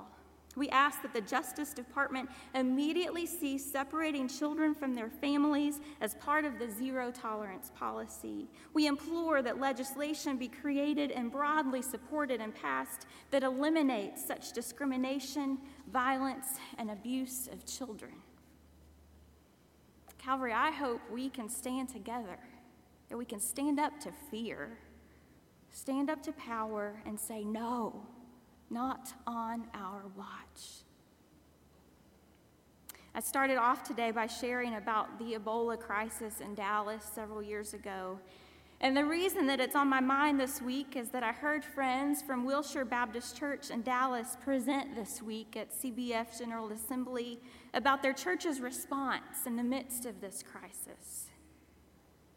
[0.56, 6.46] We ask that the Justice Department immediately cease separating children from their families as part
[6.46, 8.48] of the zero tolerance policy.
[8.72, 15.58] We implore that legislation be created and broadly supported and passed that eliminates such discrimination,
[15.92, 16.46] violence,
[16.78, 18.14] and abuse of children.
[20.26, 22.36] Calvary, I hope we can stand together,
[23.08, 24.76] that we can stand up to fear,
[25.70, 28.04] stand up to power, and say, no,
[28.68, 30.82] not on our watch.
[33.14, 38.18] I started off today by sharing about the Ebola crisis in Dallas several years ago
[38.80, 42.20] and the reason that it's on my mind this week is that I heard friends
[42.20, 47.40] from Wilshire Baptist Church in Dallas present this week at CBF General Assembly
[47.76, 51.26] about their church's response in the midst of this crisis.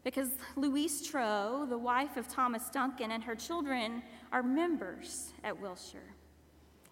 [0.04, 6.14] Because Louise Troh, the wife of Thomas Duncan, and her children are members at Wilshire.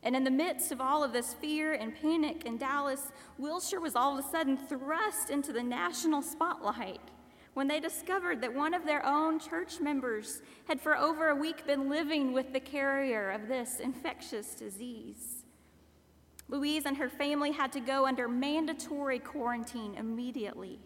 [0.03, 3.95] And in the midst of all of this fear and panic in Dallas, Wilshire was
[3.95, 7.01] all of a sudden thrust into the national spotlight
[7.55, 11.67] when they discovered that one of their own church members had for over a week
[11.67, 15.38] been living with the carrier of this infectious disease.
[16.49, 20.79] Louise and her family had to go under mandatory quarantine immediately.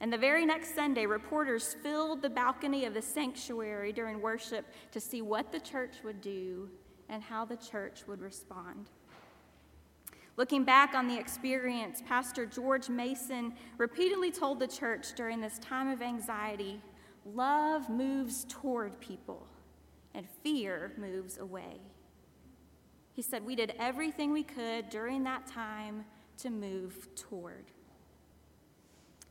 [0.00, 5.00] And the very next Sunday, reporters filled the balcony of the sanctuary during worship to
[5.00, 6.70] see what the church would do
[7.08, 8.90] and how the church would respond.
[10.36, 15.88] Looking back on the experience, Pastor George Mason repeatedly told the church during this time
[15.88, 16.80] of anxiety
[17.34, 19.46] love moves toward people,
[20.14, 21.80] and fear moves away.
[23.18, 26.04] He said, We did everything we could during that time
[26.36, 27.64] to move toward.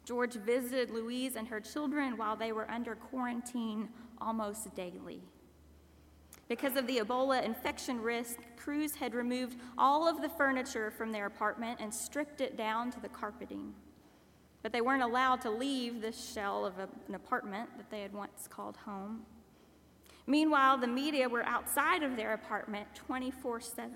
[0.03, 3.87] George visited Louise and her children while they were under quarantine
[4.19, 5.21] almost daily.
[6.49, 11.25] Because of the Ebola infection risk, crews had removed all of the furniture from their
[11.25, 13.73] apartment and stripped it down to the carpeting.
[14.63, 18.11] But they weren't allowed to leave this shell of a, an apartment that they had
[18.11, 19.21] once called home.
[20.27, 23.91] Meanwhile, the media were outside of their apartment 24 7.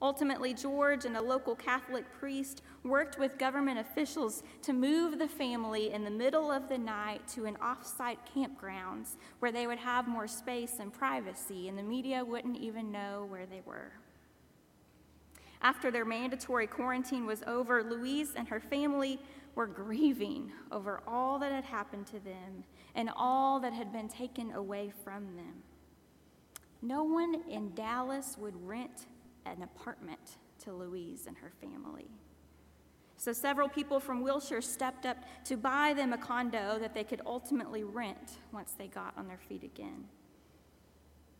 [0.00, 5.92] Ultimately, George and a local Catholic priest worked with government officials to move the family
[5.92, 10.08] in the middle of the night to an off site campgrounds where they would have
[10.08, 13.92] more space and privacy, and the media wouldn't even know where they were.
[15.62, 19.20] After their mandatory quarantine was over, Louise and her family
[19.54, 24.50] were grieving over all that had happened to them and all that had been taken
[24.52, 25.62] away from them.
[26.82, 29.06] No one in Dallas would rent
[29.46, 32.06] an apartment to Louise and her family.
[33.16, 37.20] So several people from Wilshire stepped up to buy them a condo that they could
[37.24, 40.08] ultimately rent once they got on their feet again.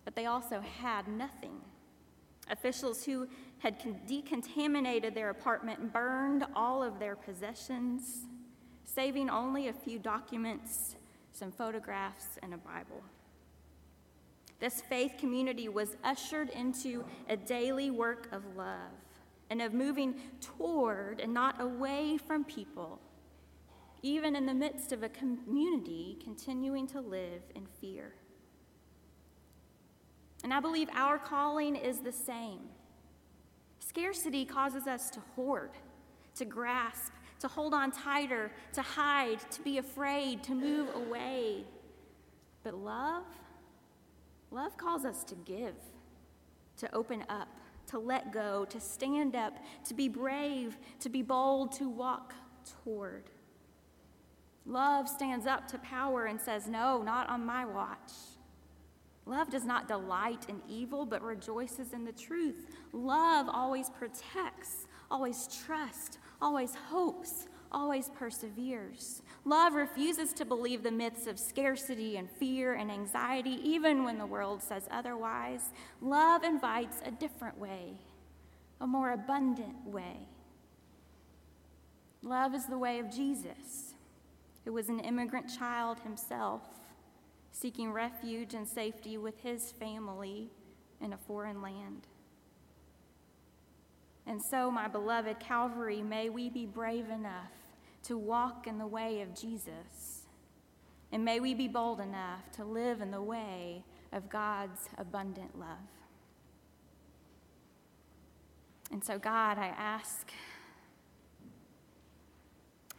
[0.05, 1.61] But they also had nothing.
[2.51, 3.28] Officials who
[3.59, 8.26] had decontaminated their apartment burned all of their possessions,
[8.84, 10.97] saving only a few documents,
[11.32, 13.03] some photographs, and a Bible.
[14.59, 18.93] This faith community was ushered into a daily work of love
[19.51, 23.01] and of moving toward and not away from people,
[24.03, 28.14] even in the midst of a community continuing to live in fear.
[30.43, 32.61] And I believe our calling is the same.
[33.78, 35.70] Scarcity causes us to hoard,
[36.36, 41.64] to grasp, to hold on tighter, to hide, to be afraid, to move away.
[42.62, 43.24] But love,
[44.53, 45.74] Love calls us to give,
[46.76, 47.49] to open up,
[47.86, 52.34] to let go, to stand up, to be brave, to be bold, to walk
[52.84, 53.24] toward.
[54.66, 58.12] Love stands up to power and says, No, not on my watch.
[59.25, 62.66] Love does not delight in evil, but rejoices in the truth.
[62.93, 69.23] Love always protects, always trusts, always hopes, always perseveres.
[69.45, 74.27] Love refuses to believe the myths of scarcity and fear and anxiety, even when the
[74.27, 75.70] world says otherwise.
[76.01, 77.95] Love invites a different way,
[78.81, 80.29] a more abundant way.
[82.23, 83.95] Love is the way of Jesus,
[84.64, 86.62] who was an immigrant child himself,
[87.53, 90.50] seeking refuge and safety with his family
[91.00, 92.09] in a foreign land.
[94.26, 97.53] And so, my beloved Calvary, may we be brave enough
[98.05, 100.26] to walk in the way of Jesus.
[101.12, 105.76] And may we be bold enough to live in the way of God's abundant love.
[108.90, 110.30] And so, God, I ask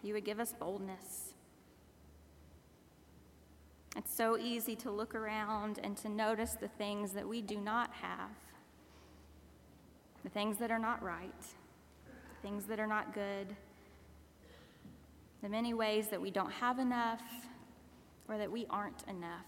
[0.04, 1.33] you would give us boldness.
[3.96, 7.92] It's so easy to look around and to notice the things that we do not
[7.94, 8.32] have,
[10.24, 13.56] the things that are not right, the things that are not good
[15.44, 17.22] the many ways that we don't have enough
[18.30, 19.46] or that we aren't enough.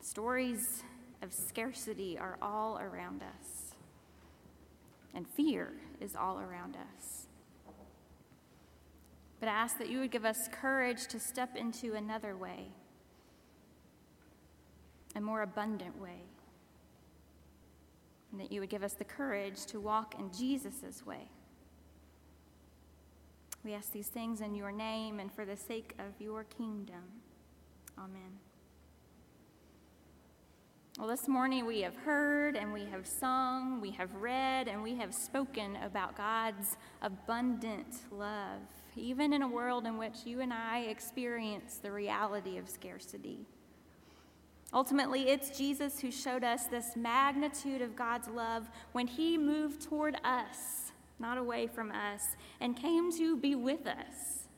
[0.00, 0.82] Stories
[1.20, 3.74] of scarcity are all around us,
[5.14, 7.19] and fear is all around us.
[9.40, 12.68] But I ask that you would give us courage to step into another way,
[15.16, 16.22] a more abundant way,
[18.30, 21.30] and that you would give us the courage to walk in Jesus' way.
[23.64, 27.02] We ask these things in your name and for the sake of your kingdom.
[27.98, 28.38] Amen.
[30.98, 34.96] Well, this morning we have heard and we have sung, we have read, and we
[34.96, 38.60] have spoken about God's abundant love,
[39.00, 43.46] even in a world in which you and I experience the reality of scarcity.
[44.72, 50.16] Ultimately, it's Jesus who showed us this magnitude of God's love when he moved toward
[50.22, 50.80] us
[51.20, 54.48] not away from us, and came to be with us.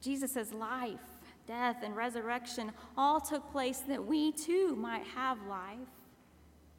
[0.00, 1.00] Jesus' life,
[1.46, 5.78] death, and resurrection all took place that we too might have life.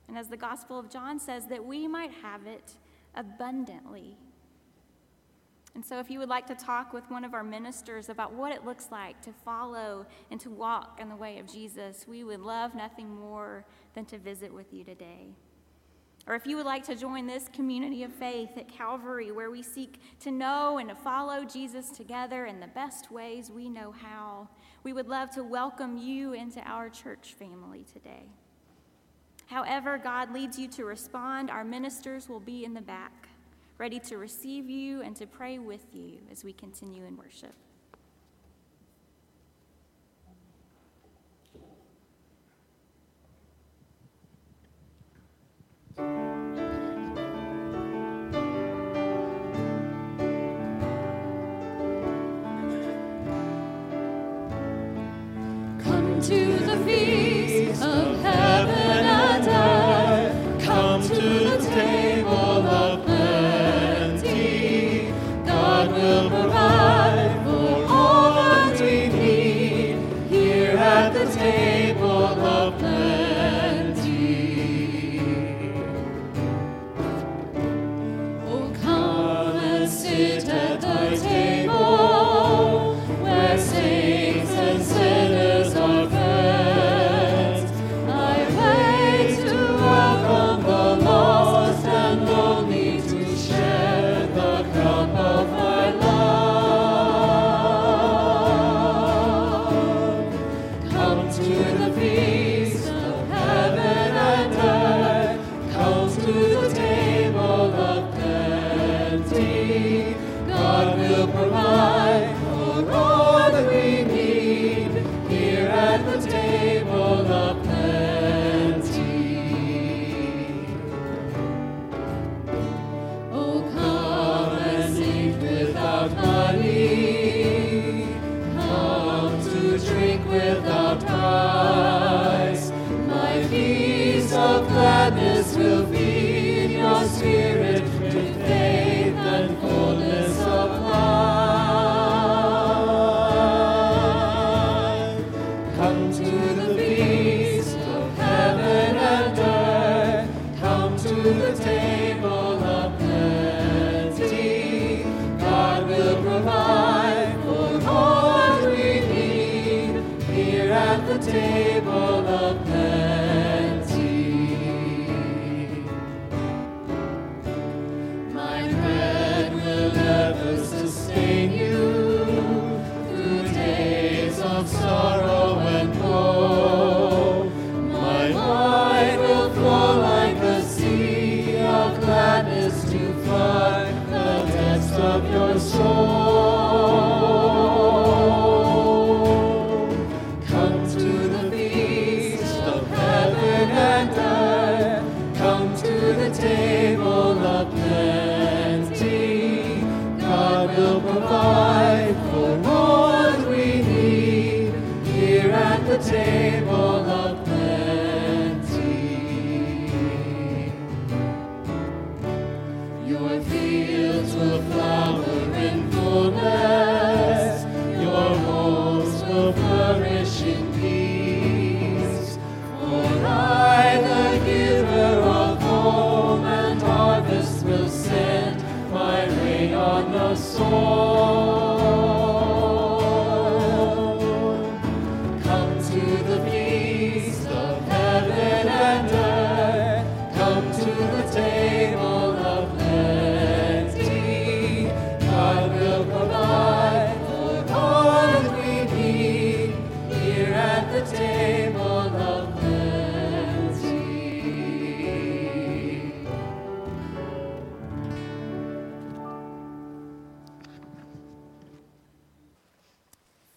[0.08, 2.76] And as the Gospel of John says, that we might have it
[3.16, 4.18] abundantly.
[5.74, 8.52] And so, if you would like to talk with one of our ministers about what
[8.52, 12.42] it looks like to follow and to walk in the way of Jesus, we would
[12.42, 15.30] love nothing more than to visit with you today.
[16.28, 19.64] Or if you would like to join this community of faith at Calvary, where we
[19.64, 24.50] seek to know and to follow Jesus together in the best ways we know how,
[24.84, 28.30] we would love to welcome you into our church family today.
[29.48, 33.30] However, God leads you to respond, our ministers will be in the back
[33.82, 37.56] ready to receive you and to pray with you as we continue in worship.
[56.22, 57.31] To the feast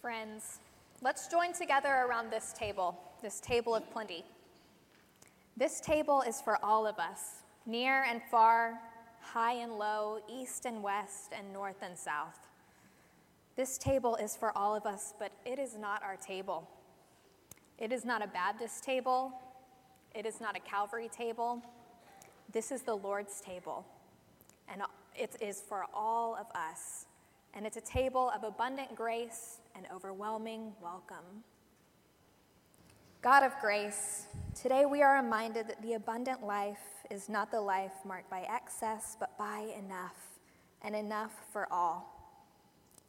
[0.05, 0.59] Friends,
[1.01, 4.23] let's join together around this table, this table of plenty.
[5.57, 8.79] This table is for all of us, near and far,
[9.19, 12.37] high and low, east and west, and north and south.
[13.55, 16.69] This table is for all of us, but it is not our table.
[17.79, 19.31] It is not a Baptist table.
[20.13, 21.63] It is not a Calvary table.
[22.53, 23.83] This is the Lord's table,
[24.71, 24.83] and
[25.15, 27.07] it is for all of us.
[27.55, 31.43] And it's a table of abundant grace and overwhelming welcome.
[33.21, 36.77] God of grace, today we are reminded that the abundant life
[37.09, 40.17] is not the life marked by excess, but by enough
[40.81, 42.11] and enough for all.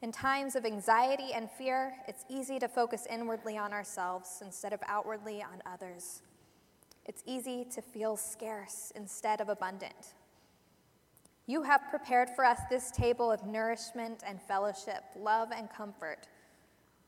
[0.01, 4.81] In times of anxiety and fear, it's easy to focus inwardly on ourselves instead of
[4.87, 6.23] outwardly on others.
[7.05, 10.15] It's easy to feel scarce instead of abundant.
[11.49, 16.27] You have prepared for us this table of nourishment and fellowship, love and comfort.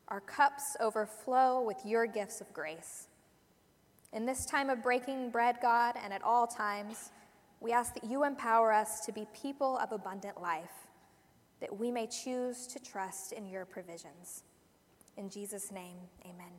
[0.07, 3.07] Our cups overflow with your gifts of grace.
[4.13, 7.11] In this time of breaking bread, God, and at all times,
[7.59, 10.87] we ask that you empower us to be people of abundant life,
[11.59, 14.43] that we may choose to trust in your provisions.
[15.17, 16.53] In Jesus' name, amen.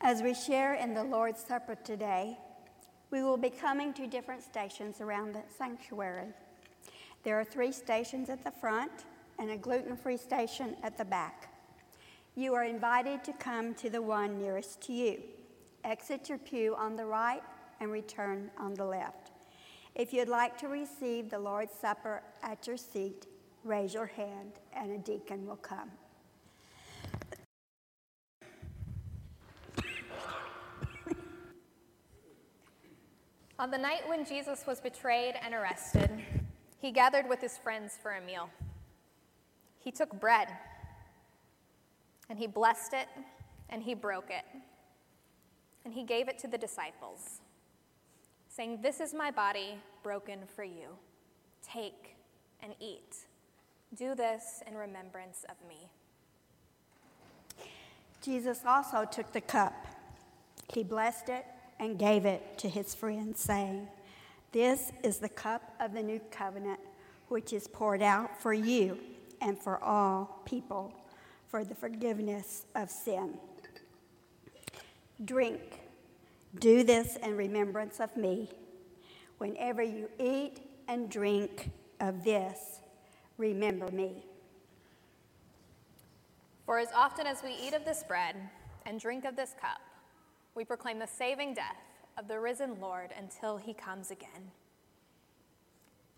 [0.00, 2.38] As we share in the Lord's Supper today,
[3.10, 6.28] we will be coming to different stations around the sanctuary.
[7.24, 9.04] There are three stations at the front
[9.38, 11.52] and a gluten free station at the back.
[12.36, 15.20] You are invited to come to the one nearest to you.
[15.84, 17.42] Exit your pew on the right
[17.80, 19.32] and return on the left.
[19.94, 23.26] If you'd like to receive the Lord's Supper at your seat,
[23.64, 25.90] raise your hand and a deacon will come.
[33.60, 36.08] On the night when Jesus was betrayed and arrested,
[36.80, 38.48] he gathered with his friends for a meal.
[39.78, 40.48] He took bread,
[42.30, 43.06] and he blessed it,
[43.68, 44.46] and he broke it,
[45.84, 47.42] and he gave it to the disciples,
[48.48, 50.96] saying, This is my body broken for you.
[51.62, 52.16] Take
[52.62, 53.14] and eat.
[53.94, 55.90] Do this in remembrance of me.
[58.22, 59.86] Jesus also took the cup.
[60.72, 61.44] He blessed it
[61.80, 63.88] and gave it to his friends, saying,
[64.52, 66.78] This is the cup of the new covenant,
[67.28, 68.98] which is poured out for you
[69.40, 70.92] and for all people
[71.48, 73.34] for the forgiveness of sin.
[75.24, 75.80] Drink.
[76.58, 78.50] Do this in remembrance of me.
[79.38, 81.70] Whenever you eat and drink
[82.00, 82.80] of this,
[83.38, 84.24] remember me.
[86.66, 88.36] For as often as we eat of this bread
[88.86, 89.80] and drink of this cup,
[90.54, 91.76] we proclaim the saving death
[92.18, 94.50] of the risen Lord until he comes again.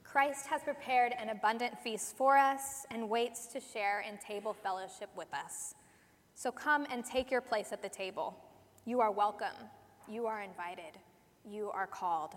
[0.05, 5.09] Christ has prepared an abundant feast for us and waits to share in table fellowship
[5.16, 5.74] with us.
[6.35, 8.37] So come and take your place at the table.
[8.85, 9.57] You are welcome.
[10.09, 10.99] You are invited.
[11.49, 12.35] You are called.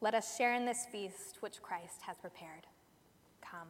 [0.00, 2.66] Let us share in this feast which Christ has prepared.
[3.40, 3.68] Come.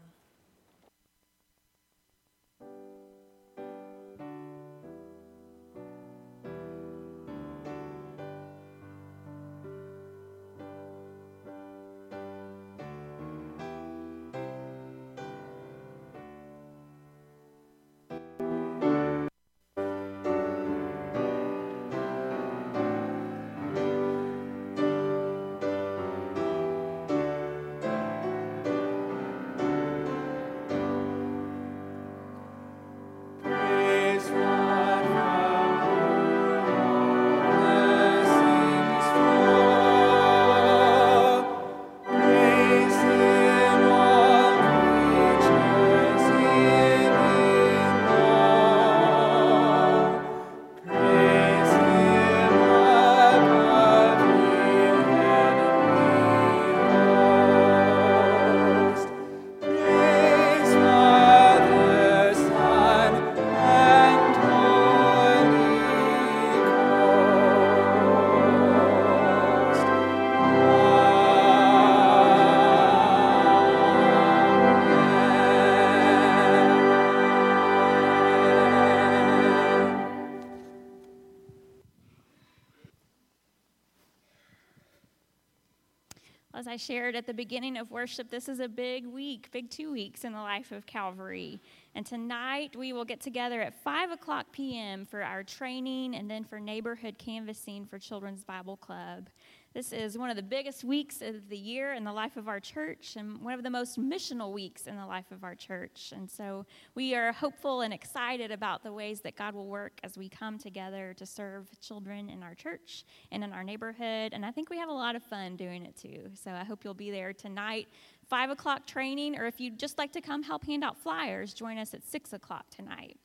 [86.75, 90.25] I shared at the beginning of worship, this is a big week, big two weeks
[90.25, 91.61] in the life of Calvary.
[91.95, 95.07] And tonight we will get together at 5 o'clock p.m.
[95.07, 99.29] for our training and then for neighborhood canvassing for Children's Bible Club.
[99.75, 102.61] This is one of the biggest weeks of the year in the life of our
[102.61, 106.13] church and one of the most missional weeks in the life of our church.
[106.15, 106.65] And so
[106.95, 110.59] we are hopeful and excited about the ways that God will work as we come
[110.59, 114.33] together to serve children in our church and in our neighborhood.
[114.33, 116.31] And I think we have a lot of fun doing it too.
[116.35, 117.89] So I hope you'll be there tonight,
[118.29, 121.79] 5 o'clock training, or if you'd just like to come help hand out flyers, join
[121.79, 123.19] us at 6 o'clock tonight.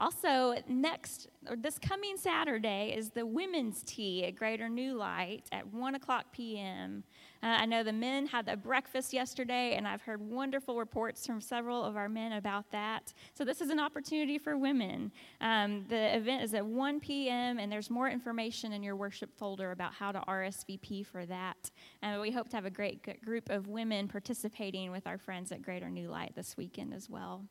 [0.00, 5.66] Also, next, or this coming Saturday, is the women's tea at Greater New Light at
[5.66, 7.02] 1 o'clock p.m.
[7.42, 11.40] Uh, I know the men had a breakfast yesterday, and I've heard wonderful reports from
[11.40, 13.12] several of our men about that.
[13.34, 15.10] So, this is an opportunity for women.
[15.40, 19.72] Um, the event is at 1 p.m., and there's more information in your worship folder
[19.72, 21.72] about how to RSVP for that.
[22.02, 25.60] And we hope to have a great group of women participating with our friends at
[25.60, 27.42] Greater New Light this weekend as well.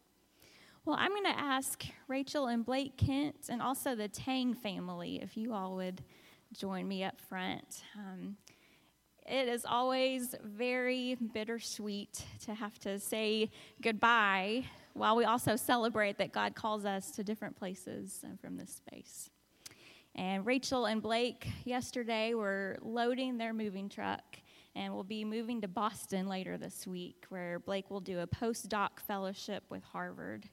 [0.88, 5.35] Well, I'm going to ask Rachel and Blake Kent and also the Tang family if
[5.35, 6.01] you all would
[6.53, 7.83] join me up front.
[7.97, 8.38] Um,
[9.25, 14.63] it is always very bittersweet to have to say goodbye
[14.93, 19.29] while we also celebrate that God calls us to different places from this space.
[20.15, 24.38] And Rachel and Blake yesterday were loading their moving truck
[24.73, 29.01] and will be moving to Boston later this week, where Blake will do a postdoc
[29.05, 30.47] fellowship with Harvard.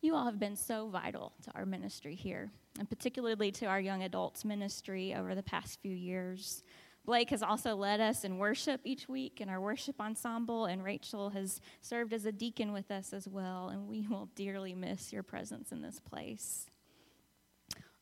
[0.00, 4.04] You all have been so vital to our ministry here, and particularly to our young
[4.04, 6.62] adults ministry over the past few years.
[7.04, 11.30] Blake has also led us in worship each week in our worship ensemble, and Rachel
[11.30, 15.24] has served as a deacon with us as well, and we will dearly miss your
[15.24, 16.66] presence in this place.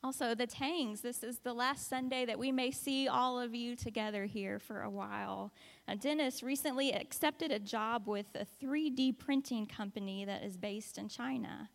[0.05, 3.75] Also, the Tangs, this is the last Sunday that we may see all of you
[3.75, 5.51] together here for a while.
[5.89, 11.09] Uh, Dennis recently accepted a job with a 3D printing company that is based in
[11.09, 11.71] China.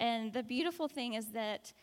[0.00, 1.74] And the beautiful thing is that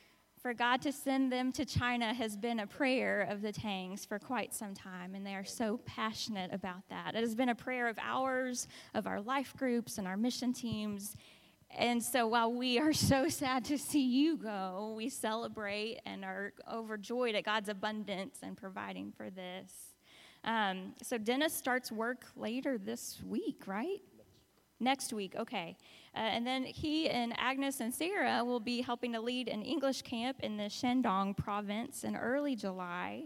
[0.41, 4.17] for God to send them to China has been a prayer of the Tangs for
[4.17, 7.13] quite some time, and they are so passionate about that.
[7.15, 11.15] It has been a prayer of ours, of our life groups, and our mission teams.
[11.69, 16.53] And so while we are so sad to see you go, we celebrate and are
[16.71, 19.71] overjoyed at God's abundance and providing for this.
[20.43, 24.01] Um, so Dennis starts work later this week, right?
[24.79, 25.77] Next week, okay.
[26.17, 30.01] Uh, and then he and Agnes and Sarah will be helping to lead an English
[30.01, 33.25] camp in the Shandong province in early July.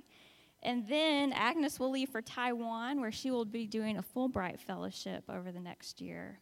[0.61, 5.23] And then Agnes will leave for Taiwan, where she will be doing a Fulbright fellowship
[5.29, 6.41] over the next year.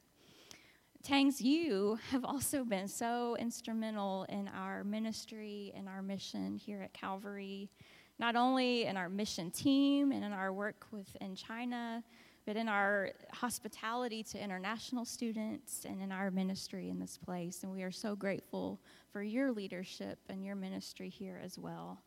[1.04, 6.93] Tangs, you have also been so instrumental in our ministry and our mission here at
[6.93, 7.70] Calvary,
[8.18, 12.04] not only in our mission team and in our work within China,
[12.50, 17.62] but in our hospitality to international students and in our ministry in this place.
[17.62, 18.82] And we are so grateful
[19.14, 22.02] for your leadership and your ministry here as well.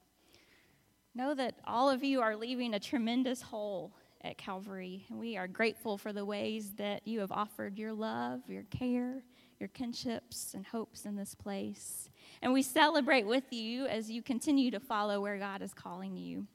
[1.15, 3.93] Know that all of you are leaving a tremendous hole
[4.25, 8.41] at Calvary, and we are grateful for the ways that you have offered your love,
[8.49, 9.23] your care,
[9.61, 12.11] your kinships, and hopes in this place.
[12.43, 16.49] And we celebrate with you as you continue to follow where God is calling you.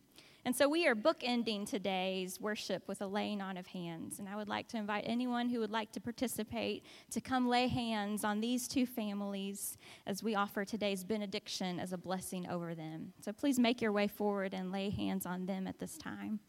[0.47, 4.19] And so we are bookending today's worship with a laying on of hands.
[4.19, 7.67] And I would like to invite anyone who would like to participate to come lay
[7.67, 13.11] hands on these two families as we offer today's benediction as a blessing over them.
[13.19, 16.39] So please make your way forward and lay hands on them at this time.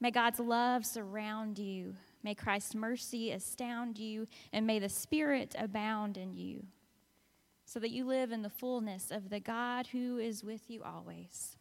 [0.00, 1.92] May God's love surround you.
[2.22, 6.62] May Christ's mercy astound you, and may the Spirit abound in you
[7.64, 11.56] so that you live in the fullness of the God who is with you always.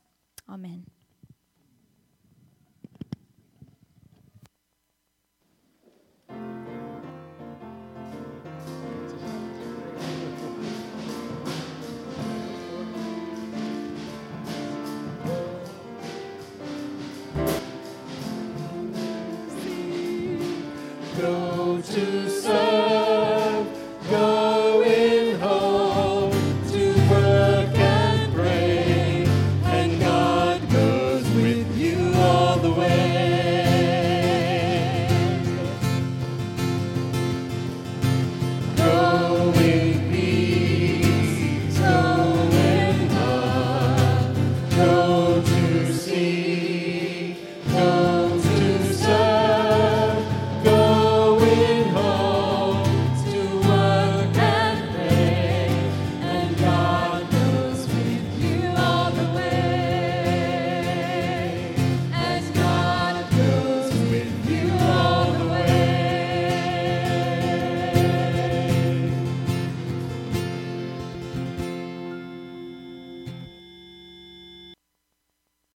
[0.49, 0.85] Amen.